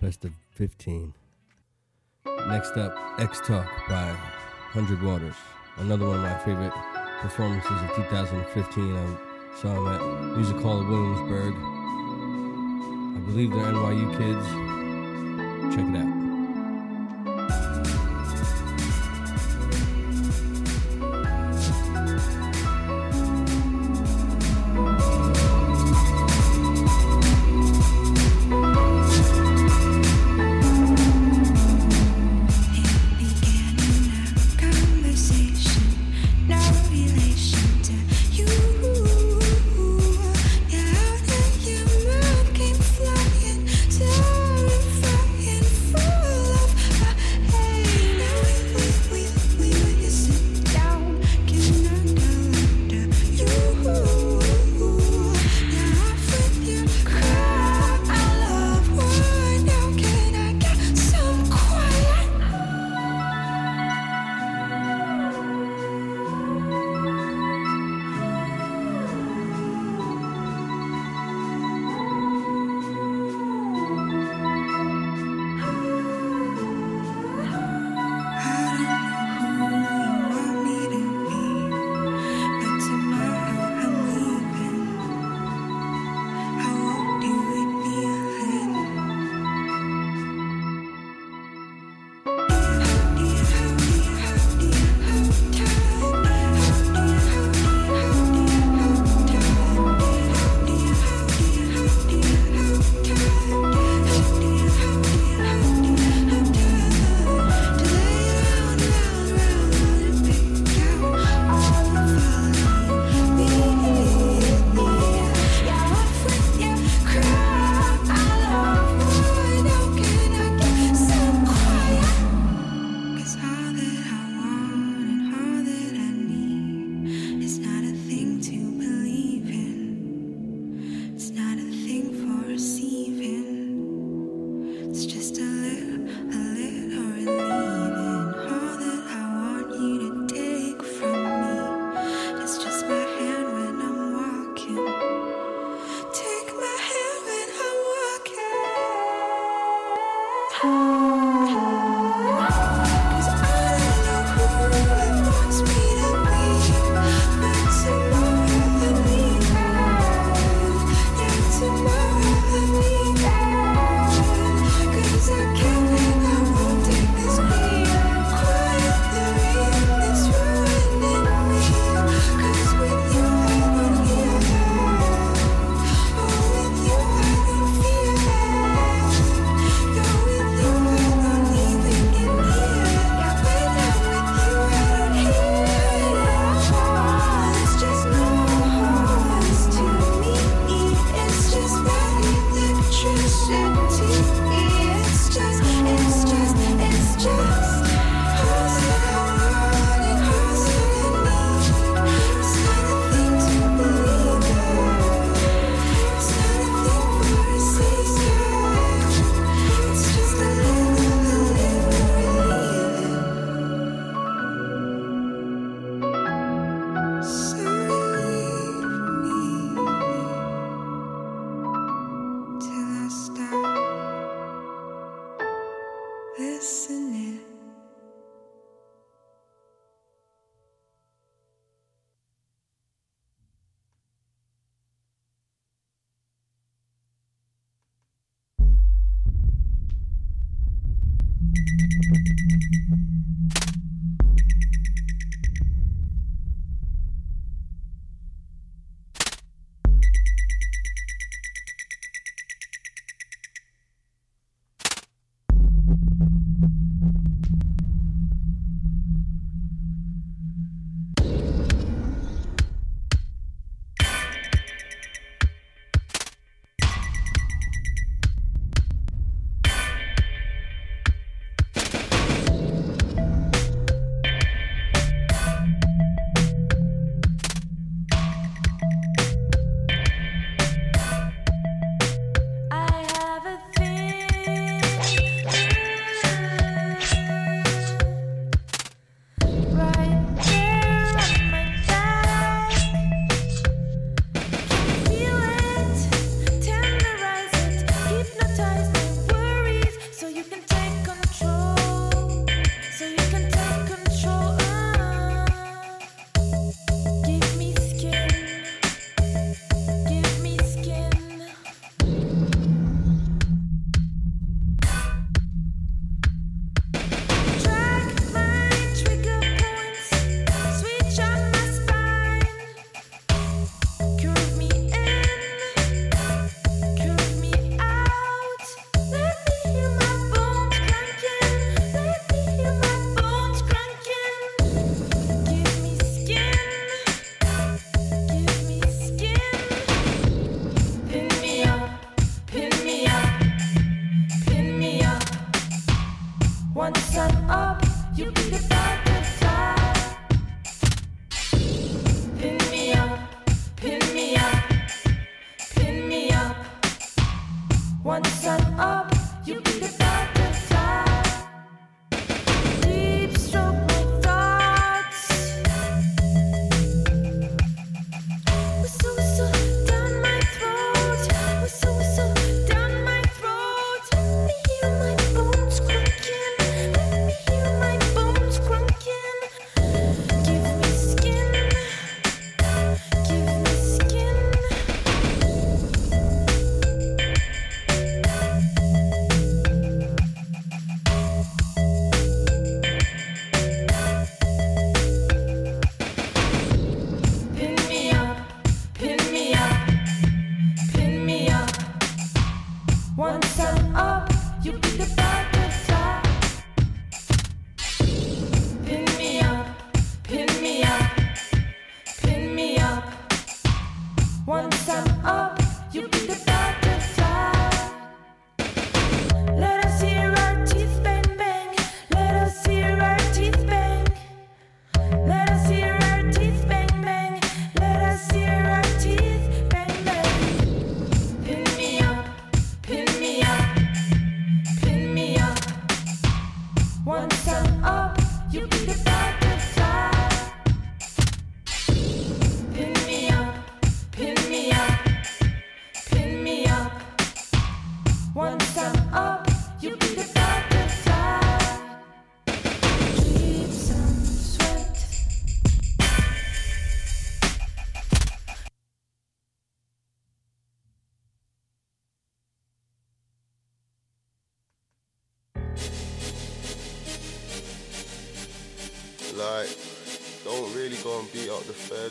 best 0.00 0.24
of 0.24 0.32
15. 0.52 1.12
Next 2.46 2.76
up, 2.76 2.96
X 3.18 3.40
Talk 3.40 3.68
by 3.88 4.10
Hundred 4.70 5.02
Waters, 5.02 5.34
another 5.78 6.06
one 6.06 6.16
of 6.16 6.22
my 6.22 6.38
favorite 6.38 6.72
performances 7.20 7.70
of 7.70 7.94
2015. 7.96 8.96
I 8.96 9.60
saw 9.60 9.74
them 9.74 9.88
at 9.88 10.36
Music 10.36 10.56
Hall 10.58 10.80
of 10.80 10.88
Williamsburg. 10.88 11.54
I 13.16 13.20
believe 13.26 13.50
they're 13.50 13.72
NYU 13.72 14.10
kids. 14.16 15.74
Check 15.74 15.86
it 15.86 15.96
out. 15.96 16.21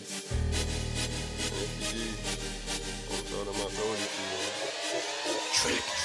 up 0.02 0.08
the 0.08 0.14
feds. 0.14 1.52
And 1.52 1.62
if 1.62 1.72
you 1.80 2.00
do, 2.00 2.08
don't 3.32 3.46
them 3.46 3.56
I 3.56 3.70
told 3.70 3.98
you 4.00 4.06
to. 4.06 4.42
Trick. 5.54 6.01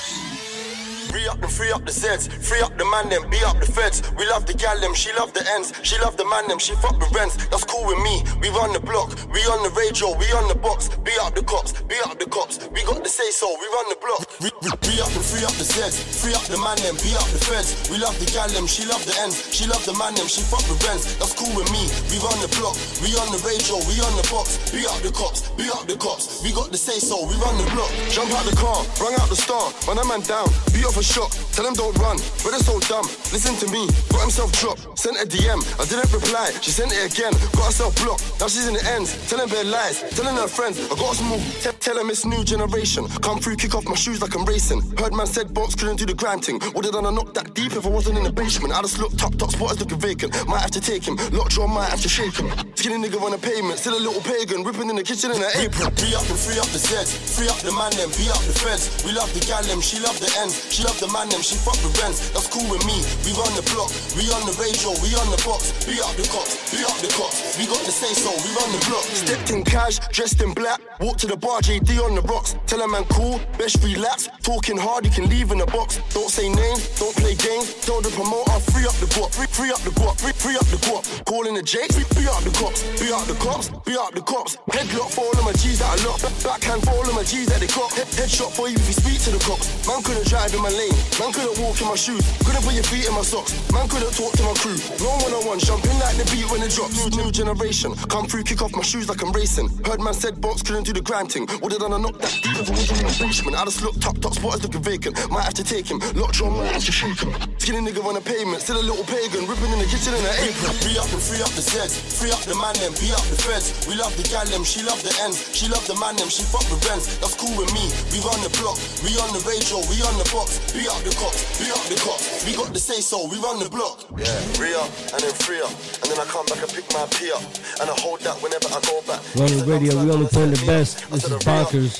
Free 1.27 1.35
up 1.35 1.43
and 1.43 1.53
free 1.53 1.72
up 1.72 1.85
the 1.85 1.91
Zeds, 1.91 2.31
free 2.31 2.61
up 2.61 2.79
the 2.79 2.85
man 2.85 3.09
them, 3.09 3.29
be 3.29 3.43
up 3.43 3.59
the 3.59 3.66
feds. 3.66 3.99
We 4.14 4.31
love 4.31 4.47
the 4.47 4.55
gal 4.55 4.79
them, 4.79 4.95
she 4.95 5.11
love 5.18 5.35
the 5.35 5.43
ends, 5.59 5.74
she 5.83 5.99
love 5.99 6.16
the 6.16 6.24
man 6.24 6.47
them, 6.47 6.61
she 6.61 6.70
fuck 6.79 6.95
with 7.03 7.11
rents. 7.11 7.35
That's 7.51 7.64
cool 7.64 7.83
with 7.83 7.99
me. 7.99 8.22
We 8.39 8.47
run 8.55 8.70
the 8.72 8.79
block, 8.79 9.11
we 9.35 9.43
on 9.51 9.59
the 9.66 9.74
radio, 9.74 10.14
we 10.14 10.31
on 10.31 10.47
the 10.47 10.55
box. 10.55 10.87
Be 11.03 11.11
up 11.18 11.35
the 11.35 11.43
cops, 11.43 11.83
be 11.91 11.99
up 12.07 12.14
the 12.22 12.31
cops. 12.31 12.70
We 12.70 12.87
got 12.87 13.03
the 13.03 13.11
say 13.11 13.27
so, 13.35 13.51
we 13.59 13.66
run 13.74 13.91
the 13.91 13.99
block. 13.99 14.22
Re- 14.39 14.55
re- 14.62 14.79
Free 14.87 15.03
up 15.03 15.11
and 15.12 15.27
free 15.27 15.43
up 15.43 15.53
the 15.59 15.66
Zeds, 15.66 15.99
free 16.22 16.33
up 16.33 16.47
the 16.47 16.57
man 16.62 16.79
them, 16.79 16.95
be 17.03 17.11
up 17.18 17.27
the 17.35 17.43
feds. 17.43 17.91
We 17.91 17.99
love 17.99 18.14
the 18.22 18.31
gal 18.31 18.47
them, 18.55 18.70
she 18.70 18.87
love 18.87 19.03
the 19.03 19.12
ends, 19.18 19.51
she 19.51 19.66
love 19.66 19.83
the 19.83 19.99
man 19.99 20.14
them, 20.14 20.31
she 20.31 20.47
fuck 20.47 20.62
with 20.70 20.79
rents. 20.87 21.18
That's 21.18 21.35
cool 21.35 21.51
with 21.59 21.66
me. 21.74 21.91
We 22.07 22.22
run 22.22 22.39
the 22.39 22.49
block, 22.55 22.79
we 23.03 23.11
on 23.18 23.35
the 23.35 23.43
radio, 23.43 23.83
we 23.91 23.99
on 23.99 24.14
the 24.14 24.24
box. 24.31 24.62
Be 24.70 24.87
up 24.87 25.03
the 25.03 25.11
cops, 25.11 25.51
be 25.59 25.66
up 25.74 25.91
the 25.91 25.99
cops. 25.99 26.41
We 26.47 26.55
got 26.55 26.70
the 26.70 26.79
say 26.79 27.03
so, 27.03 27.27
we 27.27 27.35
run 27.43 27.59
the 27.59 27.66
block. 27.74 27.91
Jump 28.14 28.31
out 28.31 28.47
the 28.47 28.55
car, 28.55 28.79
run 29.03 29.18
out 29.18 29.27
the 29.27 29.37
star, 29.37 29.74
run 29.91 29.99
a 29.99 30.07
man 30.07 30.22
down, 30.22 30.47
beat 30.70 30.87
off 30.87 30.97
a 30.97 31.05
shot, 31.17 31.33
tell 31.57 31.64
him 31.64 31.73
don't 31.73 31.97
run, 31.97 32.21
but 32.45 32.53
it's 32.53 32.69
so 32.69 32.77
dumb. 32.93 33.09
Listen 33.33 33.57
to 33.64 33.67
me, 33.73 33.89
got 34.12 34.21
himself 34.21 34.53
dropped, 34.61 34.85
sent 34.99 35.17
a 35.17 35.25
DM, 35.25 35.64
I 35.81 35.85
didn't 35.89 36.12
reply, 36.12 36.53
she 36.61 36.71
sent 36.71 36.93
it 36.93 37.01
again, 37.09 37.33
got 37.57 37.73
herself 37.73 37.97
blocked, 38.05 38.21
now 38.37 38.49
she's 38.53 38.69
in 38.69 38.75
the 38.77 38.85
ends, 38.85 39.17
telling 39.29 39.49
bare 39.49 39.64
lies, 39.64 40.05
telling 40.12 40.37
her 40.37 40.47
friends, 40.47 40.77
I 40.93 40.95
got 41.01 41.17
more, 41.25 41.41
Te- 41.64 41.73
tell 41.81 41.97
him 41.97 42.11
it's 42.11 42.27
new 42.27 42.45
generation, 42.45 43.09
come 43.25 43.41
through, 43.41 43.57
kick 43.57 43.75
off 43.75 43.89
my 43.89 43.97
shoes 43.97 44.21
like 44.21 44.37
I'm 44.37 44.45
racing, 44.45 44.85
heard 45.01 45.14
man 45.17 45.27
said 45.27 45.55
box 45.55 45.75
couldn't 45.75 45.97
do 45.97 46.05
the 46.05 46.12
grind 46.12 46.45
thing, 46.45 46.61
would've 46.75 46.93
done 46.93 47.07
a 47.07 47.12
knock 47.12 47.33
that 47.33 47.55
deep 47.55 47.73
if 47.73 47.87
I 47.87 47.89
wasn't 47.89 48.19
in 48.19 48.25
the 48.25 48.33
basement, 48.33 48.77
I 48.77 48.83
just 48.83 48.99
looked 49.01 49.19
top, 49.19 49.35
top 49.37 49.51
spotters 49.53 49.81
looking 49.81 49.99
vacant, 49.99 50.37
might 50.47 50.61
have 50.61 50.75
to 50.77 50.81
take 50.81 51.09
him, 51.09 51.17
lockjaw 51.33 51.67
might 51.67 51.89
have 51.89 52.03
to 52.03 52.11
shake 52.11 52.37
him, 52.37 52.53
skinny 52.77 53.01
nigga 53.01 53.17
on 53.25 53.33
the 53.33 53.39
pavement, 53.39 53.79
still 53.79 53.97
a 53.97 54.03
little 54.05 54.21
pagan, 54.21 54.64
ripping 54.64 54.91
in 54.91 54.97
the 54.97 55.03
kitchen 55.03 55.31
in 55.31 55.41
an 55.41 55.53
apron. 55.57 55.89
Free 55.97 56.12
up 56.12 56.29
and 56.29 56.39
free 56.39 56.59
up 56.61 56.69
the 56.77 56.81
Zeds, 56.83 57.17
free 57.33 57.49
up 57.49 57.57
the 57.64 57.73
man 57.73 57.91
them, 57.97 58.12
be 58.21 58.29
up 58.29 58.45
the 58.45 58.53
feds. 58.53 58.93
We 59.05 59.12
love 59.12 59.33
the 59.33 59.41
gal 59.49 59.62
them, 59.64 59.81
she 59.81 59.99
love 60.01 60.19
the 60.21 60.29
ends, 60.45 60.61
she 60.69 60.85
love 60.85 60.99
the 61.01 61.06
the 61.07 61.13
man 61.13 61.29
them, 61.31 61.43
she 61.43 61.55
fuck 61.55 61.79
with 61.87 61.95
Renz. 62.03 62.35
That's 62.35 62.51
cool 62.51 62.67
with 62.67 62.83
me. 62.87 62.99
We 63.23 63.31
run 63.39 63.51
the 63.55 63.63
block, 63.71 63.91
we 64.19 64.27
on 64.35 64.43
the 64.43 64.55
radio, 64.59 64.91
we 64.99 65.15
on 65.15 65.31
the 65.31 65.39
box. 65.47 65.71
Be 65.87 66.03
up 66.03 66.15
the 66.19 66.27
cops, 66.27 66.75
be 66.75 66.83
up 66.83 66.99
the 66.99 67.11
cops. 67.15 67.55
We 67.59 67.67
got 67.71 67.79
the 67.87 67.95
say 67.95 68.11
so, 68.11 68.35
we 68.43 68.51
run 68.59 68.71
the 68.75 68.83
block. 68.91 69.05
Stepped 69.07 69.51
in 69.51 69.63
cash, 69.63 70.03
dressed 70.11 70.43
in 70.43 70.53
black. 70.53 70.83
Walk 71.01 71.17
to 71.23 71.27
the 71.27 71.37
bar, 71.37 71.61
JD 71.61 72.03
on 72.03 72.15
the 72.15 72.23
rocks. 72.27 72.57
Tell 72.67 72.83
a 72.83 72.89
man 72.89 73.05
cool, 73.15 73.39
best 73.59 73.83
relax. 73.85 74.29
Talking 74.43 74.77
hard, 74.77 75.05
you 75.05 75.11
can 75.11 75.31
leave 75.31 75.53
in 75.53 75.59
the 75.59 75.67
box. 75.67 76.01
Don't 76.11 76.31
say 76.31 76.49
names, 76.49 76.99
don't 76.99 77.15
play 77.15 77.35
games. 77.37 77.75
Tell 77.87 78.01
the 78.01 78.11
promoter, 78.11 78.59
free 78.73 78.87
up 78.87 78.97
the 78.99 79.07
guap, 79.15 79.31
free, 79.31 79.47
free 79.47 79.71
up 79.71 79.81
the 79.87 79.95
guap, 79.95 80.19
free, 80.19 80.33
free 80.33 80.57
up 80.57 80.67
the 80.75 80.81
guap. 80.83 81.05
Calling 81.27 81.55
the 81.55 81.63
Jakes, 81.63 81.95
free 81.95 82.27
up 82.27 82.43
the 82.43 82.51
cops, 82.59 82.83
be 82.99 83.13
up 83.13 83.25
the 83.31 83.37
cops, 83.39 83.69
be 83.87 83.95
up 83.95 84.15
the 84.15 84.23
cops. 84.23 84.57
Headlock 84.73 85.11
for 85.15 85.25
all 85.29 85.37
of 85.39 85.45
my 85.45 85.53
G's 85.53 85.79
that 85.79 85.93
I 85.93 85.99
lock. 86.03 86.21
Backhand 86.43 86.83
for 86.83 86.91
all 86.97 87.07
of 87.07 87.15
my 87.15 87.23
G's 87.23 87.47
that 87.53 87.61
they 87.61 87.69
clock. 87.69 87.93
Head, 87.93 88.09
headshot 88.17 88.51
for 88.57 88.69
you 88.69 88.75
if 88.75 88.87
you 88.89 88.97
speak 88.97 89.21
to 89.29 89.31
the 89.31 89.43
cops. 89.45 89.87
Man 89.87 90.03
couldn't 90.03 90.27
drive 90.27 90.53
in 90.55 90.63
my 90.63 90.73
lane, 90.73 90.95
man 91.18 91.32
couldn't 91.32 91.59
walk 91.62 91.80
in 91.80 91.88
my 91.88 91.97
shoes. 91.97 92.22
Couldn't 92.44 92.62
put 92.62 92.74
your 92.74 92.84
feet 92.84 93.07
in 93.09 93.14
my 93.14 93.22
socks, 93.22 93.53
man 93.72 93.88
couldn't 93.88 94.12
talk 94.12 94.32
to 94.36 94.42
my 94.42 94.55
crew. 94.61 94.78
No 95.01 95.11
one 95.22 95.32
on 95.32 95.42
one, 95.47 95.59
jumping 95.59 95.99
like 95.99 96.16
the 96.16 96.24
beat 96.32 96.49
when 96.51 96.62
it 96.62 96.72
drops. 96.72 96.97
New, 96.97 97.24
new 97.24 97.30
generation, 97.30 97.94
come 98.09 98.26
through, 98.26 98.44
kick 98.44 98.62
off 98.62 98.72
my 98.74 98.82
shoes 98.82 99.09
like 99.09 99.22
I'm 99.22 99.32
racing. 99.32 99.68
Heard 99.84 100.01
man 100.01 100.14
said 100.14 100.40
box 100.40 100.62
couldn't 100.62 100.84
do 100.84 100.92
the 100.92 101.03
grind 101.03 101.32
thing. 101.32 101.47
Would've 101.62 101.78
done 101.78 101.92
a 101.92 101.99
knock 101.99 102.18
that 102.18 102.32
deep 102.42 102.57
if 102.57 102.68
it 102.68 102.76
wasn't 102.76 103.01
a 103.03 103.14
benchman. 103.20 103.55
I 103.55 103.64
just 103.64 103.82
looked 103.82 104.01
top, 104.01 104.18
top 104.18 104.34
spotters 104.34 104.62
looking 104.62 104.82
vacant. 104.82 105.14
Might 105.30 105.44
have 105.44 105.55
to 105.55 105.64
take 105.64 105.88
him, 105.88 105.99
locked 106.14 106.40
on, 106.40 106.57
might 106.57 106.72
have 106.72 106.82
shake 106.82 107.20
him. 107.20 107.32
Skinny 107.59 107.80
nigga 107.82 108.05
on 108.05 108.14
the 108.14 108.20
pavement, 108.20 108.62
still 108.62 108.78
a 108.78 108.84
little 108.84 109.05
pagan, 109.05 109.47
ripping 109.47 109.72
in 109.72 109.78
the 109.78 109.88
kitchen 109.90 110.14
in 110.14 110.22
an 110.22 110.36
apron. 110.38 110.74
Free 110.84 110.99
up 110.99 111.11
and 111.11 111.22
free 111.22 111.42
up 111.42 111.51
the 111.59 111.64
Zeds, 111.64 111.99
free 111.99 112.30
up 112.30 112.40
the 112.47 112.55
man 112.55 112.74
them, 112.78 112.94
be 113.03 113.11
up 113.11 113.26
the 113.26 113.38
feds. 113.38 113.86
We 113.90 113.99
love 113.99 114.14
the 114.16 114.24
gal 114.28 114.47
them, 114.47 114.62
she 114.62 114.86
love 114.86 115.03
the 115.03 115.12
ends, 115.26 115.51
she 115.51 115.66
love 115.66 115.84
the 115.90 115.99
man 115.99 116.14
them, 116.16 116.28
she 116.30 116.47
fuck 116.47 116.64
with 116.70 116.82
Renz. 116.86 117.18
That's 117.18 117.34
cool 117.34 117.53
with 117.59 117.72
me. 117.74 117.90
We 118.14 118.22
run 118.22 118.38
the 118.40 118.53
block, 118.62 118.78
we 119.03 119.12
on 119.18 119.34
the 119.34 119.42
radio, 119.42 119.82
we 119.90 119.99
on 120.07 120.14
the 120.14 120.28
box. 120.30 120.62
Be 120.87 120.93
up 120.93 121.03
the 121.03 121.16
cops, 121.18 121.59
be 121.59 121.66
up 121.66 121.82
the 121.91 121.97
cops. 121.99 122.47
We 122.47 122.55
got 122.55 122.72
the 122.72 122.78
say 122.78 123.01
so, 123.01 123.26
we 123.26 123.43
run 123.43 123.59
the 123.59 123.68
block. 123.68 124.07
Yeah, 124.14 124.30
free 124.55 124.70
up 124.70 124.87
and 125.11 125.18
then 125.18 125.34
free 125.43 125.59
up, 125.59 125.74
and 125.99 126.07
then 126.07 126.14
I 126.14 126.24
come 126.30 126.47
back 126.47 126.62
and 126.62 126.70
pick 126.70 126.87
my 126.95 127.03
P 127.11 127.26
up, 127.34 127.43
and 127.82 127.91
I 127.91 127.95
hold 127.99 128.22
that 128.22 128.39
whenever 128.39 128.70
I 128.70 128.78
go 128.87 129.03
back. 129.03 129.18
the 129.34 129.66
radio, 129.66 129.99
we 129.99 130.14
only 130.14 130.30
playing 130.30 130.55
the 130.55 130.62
best. 130.62 131.03
This 131.11 131.24
is 131.26 131.43
bonkers. 131.43 131.99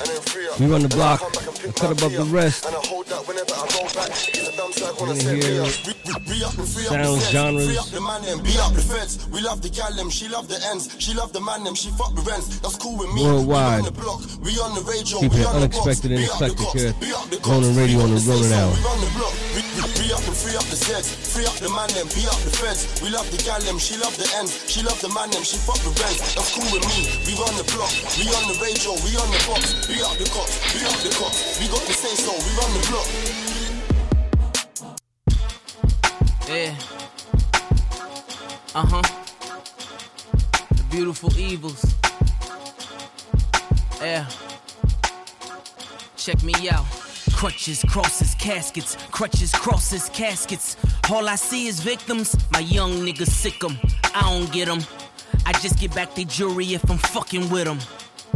We 0.61 0.67
run 0.71 0.87
the 0.87 0.89
block. 0.95 1.19
We 1.67 1.73
cut 1.75 1.99
above 1.99 2.15
the 2.15 2.31
rest. 2.31 2.63
And 3.07 3.15
hold 3.15 3.27
that 3.27 3.29
whenever 3.29 3.55
I 3.55 3.67
go 3.71 3.83
back. 3.95 4.11
It's 4.11 4.49
a 4.49 4.57
dumb 4.57 4.73
We're 4.75 4.91
and 4.91 4.99
gonna 4.99 5.15
say 5.15 5.39
re 5.39 5.59
up. 5.63 5.71
Re 6.27 6.43
up 6.43 6.59
and 6.59 6.69
free 6.69 6.87
up 6.87 6.93
the 6.99 7.19
sets. 7.19 7.31
genres. 7.31 7.67
Free 7.67 7.79
up 7.79 7.91
the 7.91 8.01
man 8.01 8.23
them, 8.23 8.43
be 8.43 8.59
up 8.59 8.73
the 8.75 8.83
feds. 8.83 9.29
We 9.31 9.41
love 9.43 9.63
the 9.63 9.71
gal 9.71 9.93
them, 9.95 10.11
she 10.11 10.29
love 10.29 10.49
the 10.49 10.59
ends. 10.71 10.91
She 10.99 11.15
love 11.15 11.33
the 11.33 11.41
man 11.41 11.63
them, 11.65 11.75
she 11.75 11.91
fuck 11.91 12.15
with 12.15 12.27
rents. 12.27 12.59
That's 12.61 12.77
cool 12.77 12.99
with 12.99 13.13
me. 13.15 13.23
Worldwide. 13.23 13.83
We 13.83 13.87
on 13.87 13.95
the 13.95 14.01
block, 14.01 14.21
we 14.43 14.53
on 14.59 14.75
the 14.75 14.83
radio, 14.83 15.21
we 15.23 15.31
on 15.47 15.63
the 15.63 15.71
unexpected 15.71 16.11
and 16.11 16.23
the 16.23 16.27
eclectic 16.27 16.67
here. 16.75 16.93
the 16.99 17.75
Radio 17.79 18.03
on 18.03 18.11
the 18.11 18.19
We 18.19 18.19
got 18.19 18.19
Ronin 18.19 18.19
say 18.19 18.43
so, 18.43 18.55
Hour. 18.55 18.75
We 18.75 18.81
run 18.83 18.99
the 18.99 19.11
block. 19.15 19.35
Re 19.55 19.63
re 20.03 20.07
up 20.11 20.25
and 20.27 20.37
free 20.37 20.57
up 20.57 20.67
the 20.67 20.79
Zeds. 20.79 21.07
Free 21.31 21.47
up 21.47 21.57
the 21.63 21.71
man 21.71 21.91
them, 21.95 22.11
be 22.11 22.27
up 22.27 22.39
the 22.43 22.51
feds. 22.51 22.91
We 23.03 23.11
love 23.11 23.29
the 23.31 23.39
gal 23.47 23.61
them, 23.63 23.79
she 23.79 23.95
love 24.03 24.15
the 24.19 24.27
ends. 24.35 24.67
She 24.67 24.83
love 24.83 24.99
the 24.99 25.11
man 25.15 25.31
them, 25.31 25.47
she 25.47 25.59
fuck 25.63 25.79
with 25.87 25.95
rents. 26.03 26.35
That's 26.35 26.51
cool 26.55 26.67
with 26.75 26.83
me. 26.91 27.07
We 27.23 27.39
run 27.39 27.55
the 27.55 27.67
block, 27.71 27.93
we 28.19 28.27
on 28.35 28.51
the 28.51 28.57
radio, 28.59 28.99
we 29.07 29.15
on 29.15 29.31
the 29.31 29.41
box. 29.47 29.79
Be 29.87 30.03
up 30.03 30.19
the 30.19 30.27
cops, 30.35 30.59
be 30.75 30.83
up 30.87 30.99
the 31.07 31.13
cops. 31.15 31.59
We 31.63 31.71
got 31.71 31.83
the 31.87 31.95
say 31.95 32.15
so, 32.19 32.33
we 32.35 32.51
run 32.57 32.71
the 32.75 32.83
block. 32.89 32.96
Yeah. 36.49 36.75
Uh 38.75 38.87
huh. 38.87 39.03
The 40.71 40.85
beautiful 40.91 41.37
evils. 41.37 41.85
Yeah. 44.01 44.27
Check 46.17 46.43
me 46.43 46.55
out. 46.71 46.87
Crutches, 47.33 47.85
crosses, 47.89 48.35
caskets. 48.37 48.97
Crutches, 49.11 49.53
crosses, 49.53 50.09
caskets. 50.11 50.77
All 51.11 51.29
I 51.29 51.37
see 51.37 51.67
is 51.67 51.81
victims. 51.81 52.37
My 52.51 52.61
young 52.61 52.93
niggas 53.05 53.29
sick 53.29 53.63
'em. 53.63 53.79
I 54.15 54.23
don't 54.23 54.51
get 54.53 54.69
'em. 54.69 54.83
I 55.45 55.53
just 55.53 55.79
get 55.79 55.95
back 55.95 56.15
the 56.15 56.25
jury 56.25 56.75
if 56.75 56.89
I'm 56.91 56.99
fucking 56.99 57.51
with 57.51 57.69
'em. 57.69 57.81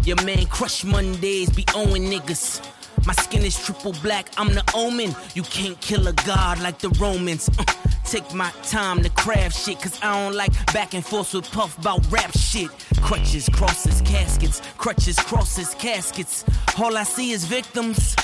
Your 0.05 0.23
man 0.25 0.47
Crush 0.47 0.85
Mondays 0.85 1.51
be 1.51 1.65
owing 1.75 2.11
niggas. 2.11 2.61
My 3.07 3.15
skin 3.15 3.43
is 3.43 3.59
triple 3.59 3.93
black, 4.03 4.31
I'm 4.37 4.49
the 4.49 4.65
omen. 4.75 5.15
You 5.35 5.43
can't 5.43 5.81
kill 5.81 6.07
a 6.09 6.13
god 6.13 6.61
like 6.61 6.79
the 6.79 6.91
Romans. 6.91 7.49
Uh, 7.59 7.65
take 8.05 8.33
my 8.35 8.51
time 8.63 9.03
to 9.03 9.11
craft 9.11 9.57
shit, 9.57 9.81
cause 9.81 9.99
I 10.03 10.25
don't 10.25 10.37
like 10.37 10.53
back 10.73 10.95
and 10.95 11.05
forth 11.05 11.33
with 11.35 11.51
Puff 11.51 11.79
about 11.79 12.01
rap 12.11 12.37
shit. 12.37 12.71
Crutches, 13.01 13.49
crosses, 13.49 14.01
caskets. 14.03 14.61
Crutches, 14.77 15.19
crosses, 15.19 15.75
caskets. 15.75 16.45
All 16.79 16.97
I 16.97 17.05
see 17.05 17.33
is 17.33 17.45
victims. 17.45 18.17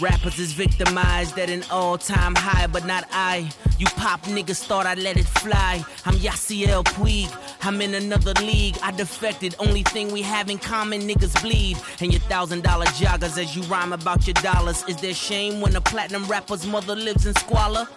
Rappers 0.00 0.38
is 0.38 0.52
victimized 0.52 1.36
at 1.40 1.50
an 1.50 1.64
all-time 1.72 2.36
high, 2.36 2.68
but 2.68 2.86
not 2.86 3.08
I. 3.10 3.50
You 3.80 3.86
pop 3.86 4.22
niggas 4.22 4.64
thought 4.64 4.86
I 4.86 4.94
let 4.94 5.16
it 5.16 5.26
fly. 5.26 5.84
I'm 6.04 6.14
Yasiel 6.14 6.84
Puig. 6.84 7.28
I'm 7.62 7.82
in 7.82 7.94
another 7.94 8.32
league. 8.34 8.76
I 8.80 8.92
defected. 8.92 9.56
Only 9.58 9.82
thing 9.82 10.12
we 10.12 10.22
have 10.22 10.50
in 10.50 10.58
common, 10.58 11.00
niggas 11.00 11.42
bleed. 11.42 11.78
And 12.00 12.12
your 12.12 12.20
thousand 12.22 12.62
dollar 12.62 12.86
joggers 12.86 13.36
as 13.42 13.56
you 13.56 13.62
rhyme 13.62 13.92
about 13.92 14.24
your 14.24 14.34
dollars. 14.34 14.84
Is 14.86 14.96
there 14.98 15.14
shame 15.14 15.60
when 15.60 15.74
a 15.74 15.80
platinum 15.80 16.26
rapper's 16.26 16.64
mother 16.64 16.94
lives 16.94 17.26
in 17.26 17.34
squalor? 17.34 17.88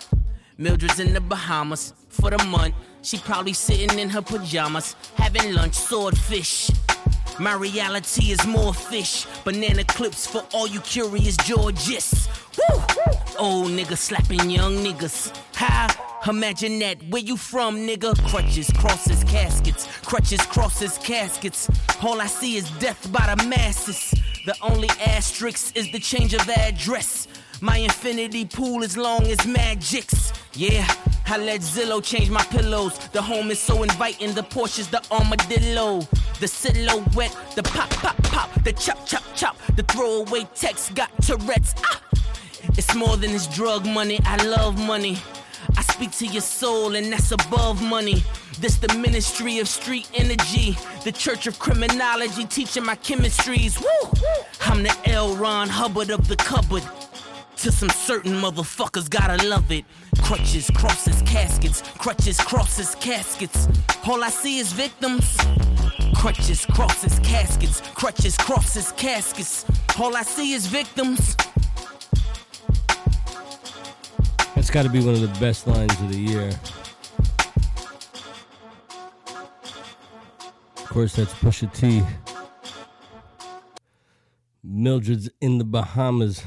Mildred's 0.58 1.00
in 1.00 1.14
the 1.14 1.22
Bahamas 1.22 1.94
for 2.10 2.32
the 2.32 2.44
month. 2.46 2.74
She 3.04 3.18
probably 3.20 3.54
sitting 3.54 4.00
in 4.00 4.10
her 4.10 4.24
pajamas, 4.24 4.96
having 5.18 5.54
lunch, 5.54 5.76
swordfish. 5.76 6.72
My 7.40 7.54
reality 7.54 8.32
is 8.32 8.46
more 8.46 8.74
fish. 8.74 9.26
Banana 9.44 9.84
clips 9.84 10.28
for 10.28 10.46
all 10.54 10.68
you 10.68 10.80
curious 10.82 11.38
Georges. 11.38 12.28
Woo! 12.58 12.82
Old 13.40 13.72
nigga 13.72 13.98
slapping 13.98 14.50
young 14.50 14.78
niggas. 14.78 15.36
How? 15.56 15.88
Imagine 16.30 16.78
that. 16.80 17.02
Where 17.10 17.22
you 17.22 17.36
from, 17.38 17.78
nigga? 17.78 18.16
Crutches, 18.30 18.70
crosses, 18.78 19.24
caskets. 19.24 19.88
Crutches, 20.02 20.42
crosses, 20.42 20.98
caskets. 21.00 21.70
All 22.04 22.22
I 22.22 22.28
see 22.28 22.58
is 22.58 22.70
death 22.80 23.12
by 23.12 23.34
the 23.34 23.44
masses. 23.48 24.14
The 24.46 24.56
only 24.62 24.90
asterisk 25.04 25.76
is 25.76 25.92
the 25.92 26.00
change 26.00 26.34
of 26.34 26.48
address. 26.48 27.28
My 27.60 27.78
infinity 27.78 28.46
pool 28.46 28.84
as 28.84 28.98
long 28.98 29.26
as 29.28 29.46
magic's. 29.48 30.34
Yeah, 30.54 30.88
I 31.28 31.38
let 31.38 31.62
Zillow 31.62 32.04
change 32.04 32.30
my 32.30 32.44
pillows. 32.44 32.98
The 33.14 33.22
home 33.22 33.52
is 33.52 33.60
so 33.60 33.84
inviting. 33.84 34.34
The 34.34 34.44
Porsche's 34.44 34.90
the 34.90 35.02
armadillo. 35.12 36.02
The 36.42 36.48
silhouette, 36.48 37.38
the 37.54 37.62
pop, 37.62 37.92
pop, 37.92 38.18
pop, 38.24 38.64
the 38.64 38.74
chop, 38.74 39.06
chop, 39.06 39.22
chop. 39.36 39.56
The 39.76 39.84
throwaway 39.84 40.48
text 40.56 40.96
got 40.96 41.12
Tourette's. 41.22 41.76
Ah! 41.86 42.02
It's 42.80 42.96
more 42.96 43.16
than 43.16 43.32
this 43.32 43.46
drug 43.46 43.86
money. 43.86 44.20
I 44.26 44.38
love 44.48 44.76
money. 44.80 45.20
I 45.78 45.84
speak 45.84 46.10
to 46.14 46.26
your 46.26 46.42
soul, 46.42 46.96
and 46.96 47.14
that's 47.14 47.32
above 47.32 47.84
money. 47.84 48.24
This 48.60 48.78
the 48.78 48.92
ministry 48.98 49.60
of 49.60 49.68
street 49.68 50.10
energy, 50.16 50.76
the 51.04 51.12
church 51.12 51.46
of 51.46 51.60
criminology, 51.60 52.46
teaching 52.46 52.86
my 52.86 52.96
chemistries. 52.96 53.80
Woo! 53.80 54.12
I'm 54.62 54.82
the 54.82 54.98
L. 55.12 55.36
Ron 55.36 55.70
Hubbard 55.70 56.10
of 56.10 56.28
the 56.28 56.38
cupboard. 56.38 56.84
To 57.58 57.72
some 57.72 57.92
certain 57.92 58.34
motherfuckers, 58.34 59.08
gotta 59.08 59.48
love 59.48 59.72
it. 59.72 59.86
Crutches, 60.24 60.72
crosses, 60.74 61.22
caskets. 61.22 61.84
Crutches, 62.00 62.40
crosses, 62.40 62.96
caskets. 62.96 63.68
All 64.08 64.24
I 64.24 64.30
see 64.30 64.58
is 64.58 64.74
victims. 64.74 65.38
Crutches, 66.16 66.66
crosses, 66.66 67.20
caskets. 67.20 67.82
Crutches, 67.94 68.38
crosses, 68.38 68.92
caskets. 68.94 69.66
All 70.00 70.16
I 70.16 70.24
see 70.24 70.54
is 70.54 70.68
victims. 70.68 71.36
That's 74.56 74.70
got 74.70 74.84
to 74.84 74.90
be 74.90 75.00
one 75.00 75.16
of 75.16 75.22
the 75.22 75.40
best 75.40 75.68
lines 75.68 76.00
of 76.00 76.12
the 76.12 76.20
year. 76.20 76.50
Of 80.78 80.90
course, 80.90 81.16
that's 81.16 81.34
Pusha 81.34 81.74
T. 81.74 82.04
Mildred's 84.64 85.30
in 85.42 85.58
the 85.58 85.64
Bahamas 85.64 86.44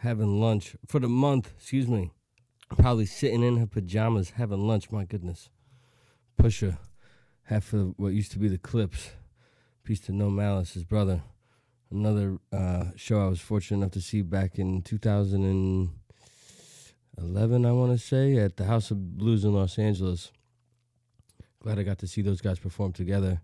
having 0.00 0.38
lunch 0.38 0.76
for 0.86 1.00
the 1.00 1.08
month, 1.08 1.52
excuse 1.56 1.88
me. 1.88 2.10
Probably 2.76 3.06
sitting 3.06 3.42
in 3.42 3.56
her 3.56 3.66
pajamas 3.66 4.30
having 4.30 4.66
lunch, 4.66 4.90
my 4.90 5.04
goodness. 5.04 5.48
Pusha, 6.38 6.76
half 7.44 7.72
of 7.72 7.94
what 7.96 8.12
used 8.12 8.32
to 8.32 8.38
be 8.38 8.48
the 8.48 8.58
Clipse. 8.58 9.12
Peace 9.84 10.00
to 10.00 10.12
No 10.12 10.30
Malice, 10.30 10.74
his 10.74 10.84
brother. 10.84 11.22
Another 11.90 12.38
uh, 12.52 12.86
show 12.96 13.24
I 13.24 13.28
was 13.28 13.40
fortunate 13.40 13.78
enough 13.78 13.92
to 13.92 14.00
see 14.00 14.22
back 14.22 14.58
in 14.58 14.82
2011, 14.82 17.66
I 17.66 17.72
want 17.72 17.92
to 17.92 17.98
say, 17.98 18.36
at 18.36 18.56
the 18.56 18.64
House 18.64 18.90
of 18.90 19.18
Blues 19.18 19.44
in 19.44 19.52
Los 19.52 19.78
Angeles. 19.78 20.32
Glad 21.60 21.78
I 21.78 21.82
got 21.82 21.98
to 21.98 22.06
see 22.06 22.22
those 22.22 22.40
guys 22.40 22.58
perform 22.58 22.92
together. 22.92 23.42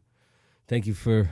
Thank 0.67 0.87
you 0.87 0.95
for 0.95 1.31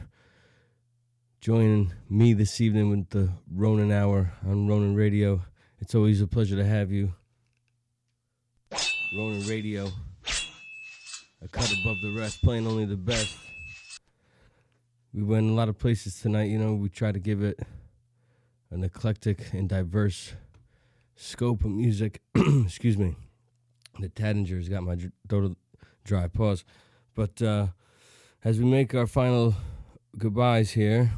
joining 1.41 1.93
me 2.11 2.35
this 2.35 2.61
evening 2.61 2.91
with 2.91 3.11
the 3.11 3.31
Ronin 3.53 3.93
Hour 3.93 4.33
on 4.47 4.67
Ronin 4.67 4.95
Radio. 4.95 5.43
It's 5.81 5.95
always 5.95 6.21
a 6.21 6.27
pleasure 6.27 6.57
to 6.57 6.65
have 6.65 6.91
you. 6.91 7.15
Ronin 9.17 9.47
Radio, 9.47 9.91
a 11.43 11.49
cut 11.49 11.73
above 11.81 11.97
the 12.03 12.15
rest, 12.19 12.43
playing 12.43 12.67
only 12.67 12.85
the 12.85 12.97
best. 12.97 13.37
We 15.13 15.23
went 15.23 15.51
a 15.51 15.55
lot 15.55 15.69
of 15.69 15.79
places 15.79 16.21
tonight, 16.21 16.45
you 16.45 16.59
know, 16.59 16.75
we 16.75 16.89
try 16.89 17.13
to 17.13 17.19
give 17.19 17.43
it 17.43 17.61
an 18.71 18.85
eclectic 18.85 19.53
and 19.53 19.69
diverse 19.69 20.35
scope 21.17 21.65
of 21.65 21.71
music. 21.71 22.21
Excuse 22.37 22.99
me. 22.99 23.17
The 23.99 24.09
Taittinger's 24.09 24.69
got 24.69 24.83
my 24.83 24.97
throat 25.29 25.57
dry. 26.05 26.29
Pause. 26.29 26.65
But 27.15 27.43
uh, 27.43 27.69
as 28.45 28.59
we 28.59 28.65
make 28.65 28.95
our 28.95 29.07
final 29.07 29.55
goodbyes 30.17 30.73
here, 30.73 31.13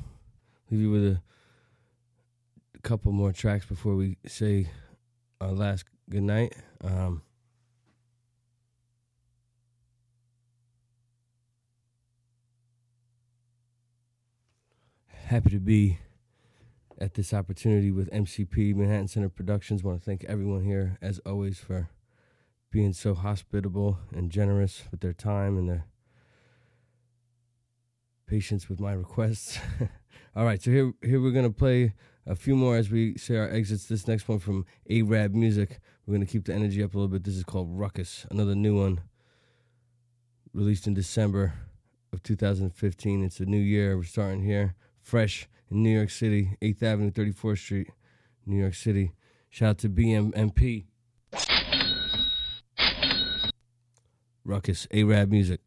leave 0.70 0.80
you 0.80 0.90
with 0.90 1.04
a, 1.04 1.20
a 2.74 2.78
couple 2.80 3.12
more 3.12 3.32
tracks 3.32 3.66
before 3.66 3.96
we 3.96 4.16
say 4.26 4.70
our 5.40 5.52
last 5.52 5.84
goodnight. 6.08 6.54
Um, 6.82 7.22
happy 15.30 15.50
to 15.50 15.60
be 15.60 15.96
at 17.00 17.14
this 17.14 17.32
opportunity 17.32 17.92
with 17.92 18.10
MCP 18.10 18.74
Manhattan 18.74 19.06
Center 19.06 19.28
Productions. 19.28 19.84
Want 19.84 20.00
to 20.00 20.04
thank 20.04 20.24
everyone 20.24 20.64
here, 20.64 20.98
as 21.00 21.20
always, 21.20 21.56
for 21.56 21.88
being 22.72 22.92
so 22.92 23.14
hospitable 23.14 24.00
and 24.12 24.28
generous 24.28 24.82
with 24.90 24.98
their 24.98 25.12
time 25.12 25.56
and 25.56 25.68
their 25.68 25.86
patience 28.26 28.68
with 28.68 28.80
my 28.80 28.90
requests. 28.92 29.60
All 30.34 30.44
right, 30.44 30.60
so 30.60 30.72
here 30.72 30.92
here 31.00 31.20
we're 31.20 31.30
gonna 31.30 31.50
play 31.50 31.94
a 32.26 32.34
few 32.34 32.56
more 32.56 32.76
as 32.76 32.90
we 32.90 33.16
say 33.16 33.36
our 33.36 33.48
exits. 33.48 33.86
This 33.86 34.08
next 34.08 34.28
one 34.28 34.40
from 34.40 34.66
Arab 34.90 35.32
Music. 35.32 35.78
We're 36.06 36.14
gonna 36.14 36.26
keep 36.26 36.46
the 36.46 36.54
energy 36.54 36.82
up 36.82 36.94
a 36.94 36.96
little 36.96 37.06
bit. 37.06 37.22
This 37.22 37.36
is 37.36 37.44
called 37.44 37.68
Ruckus, 37.70 38.26
another 38.32 38.56
new 38.56 38.80
one, 38.80 39.02
released 40.52 40.88
in 40.88 40.94
December 40.94 41.54
of 42.12 42.20
2015. 42.24 43.22
It's 43.22 43.38
a 43.38 43.46
new 43.46 43.60
year. 43.60 43.96
We're 43.96 44.02
starting 44.02 44.42
here, 44.42 44.74
fresh 45.11 45.48
in 45.72 45.82
New 45.82 45.90
York 45.90 46.08
City, 46.08 46.56
8th 46.62 46.84
Avenue, 46.84 47.11
34th 47.11 47.58
Street, 47.58 47.90
New 48.46 48.56
York 48.56 48.74
City. 48.74 49.12
Shout 49.50 49.70
out 49.70 49.78
to 49.78 49.88
BMMP. 49.88 50.84
Ruckus, 54.44 54.86
Arab 54.92 55.30
Music. 55.32 55.61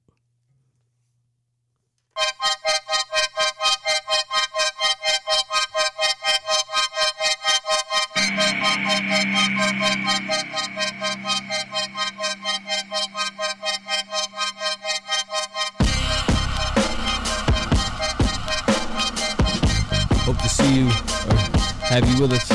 Hope 20.24 20.38
to 20.38 20.48
see 20.48 20.80
you 20.80 20.86
or 20.88 21.36
have 21.84 22.08
you 22.08 22.22
with 22.22 22.32
us 22.32 22.50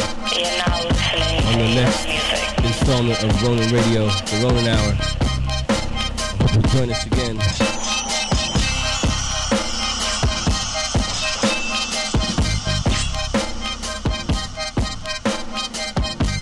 on 1.45 1.59
the 1.59 1.75
next 1.75 2.07
installment 2.64 3.23
of 3.23 3.43
Ronin 3.43 3.71
Radio, 3.71 4.07
the 4.07 4.41
Ronin 4.43 4.69
Hour. 4.69 4.93
Hope 6.41 6.55
you 6.55 6.62
join 6.73 6.91
us 6.91 7.05
again. 7.05 7.37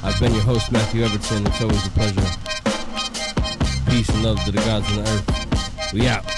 I've 0.04 0.20
been 0.20 0.32
your 0.32 0.44
host, 0.44 0.70
Matthew 0.70 1.02
Evertsen. 1.02 1.44
It's 1.48 1.60
always 1.60 1.86
a 1.86 1.90
pleasure. 1.90 2.30
Peace 3.90 4.08
and 4.10 4.22
love 4.22 4.44
to 4.44 4.52
the 4.52 4.58
gods 4.58 4.88
on 4.90 4.96
the 5.02 5.10
earth. 5.10 5.92
We 5.92 6.06
out. 6.06 6.35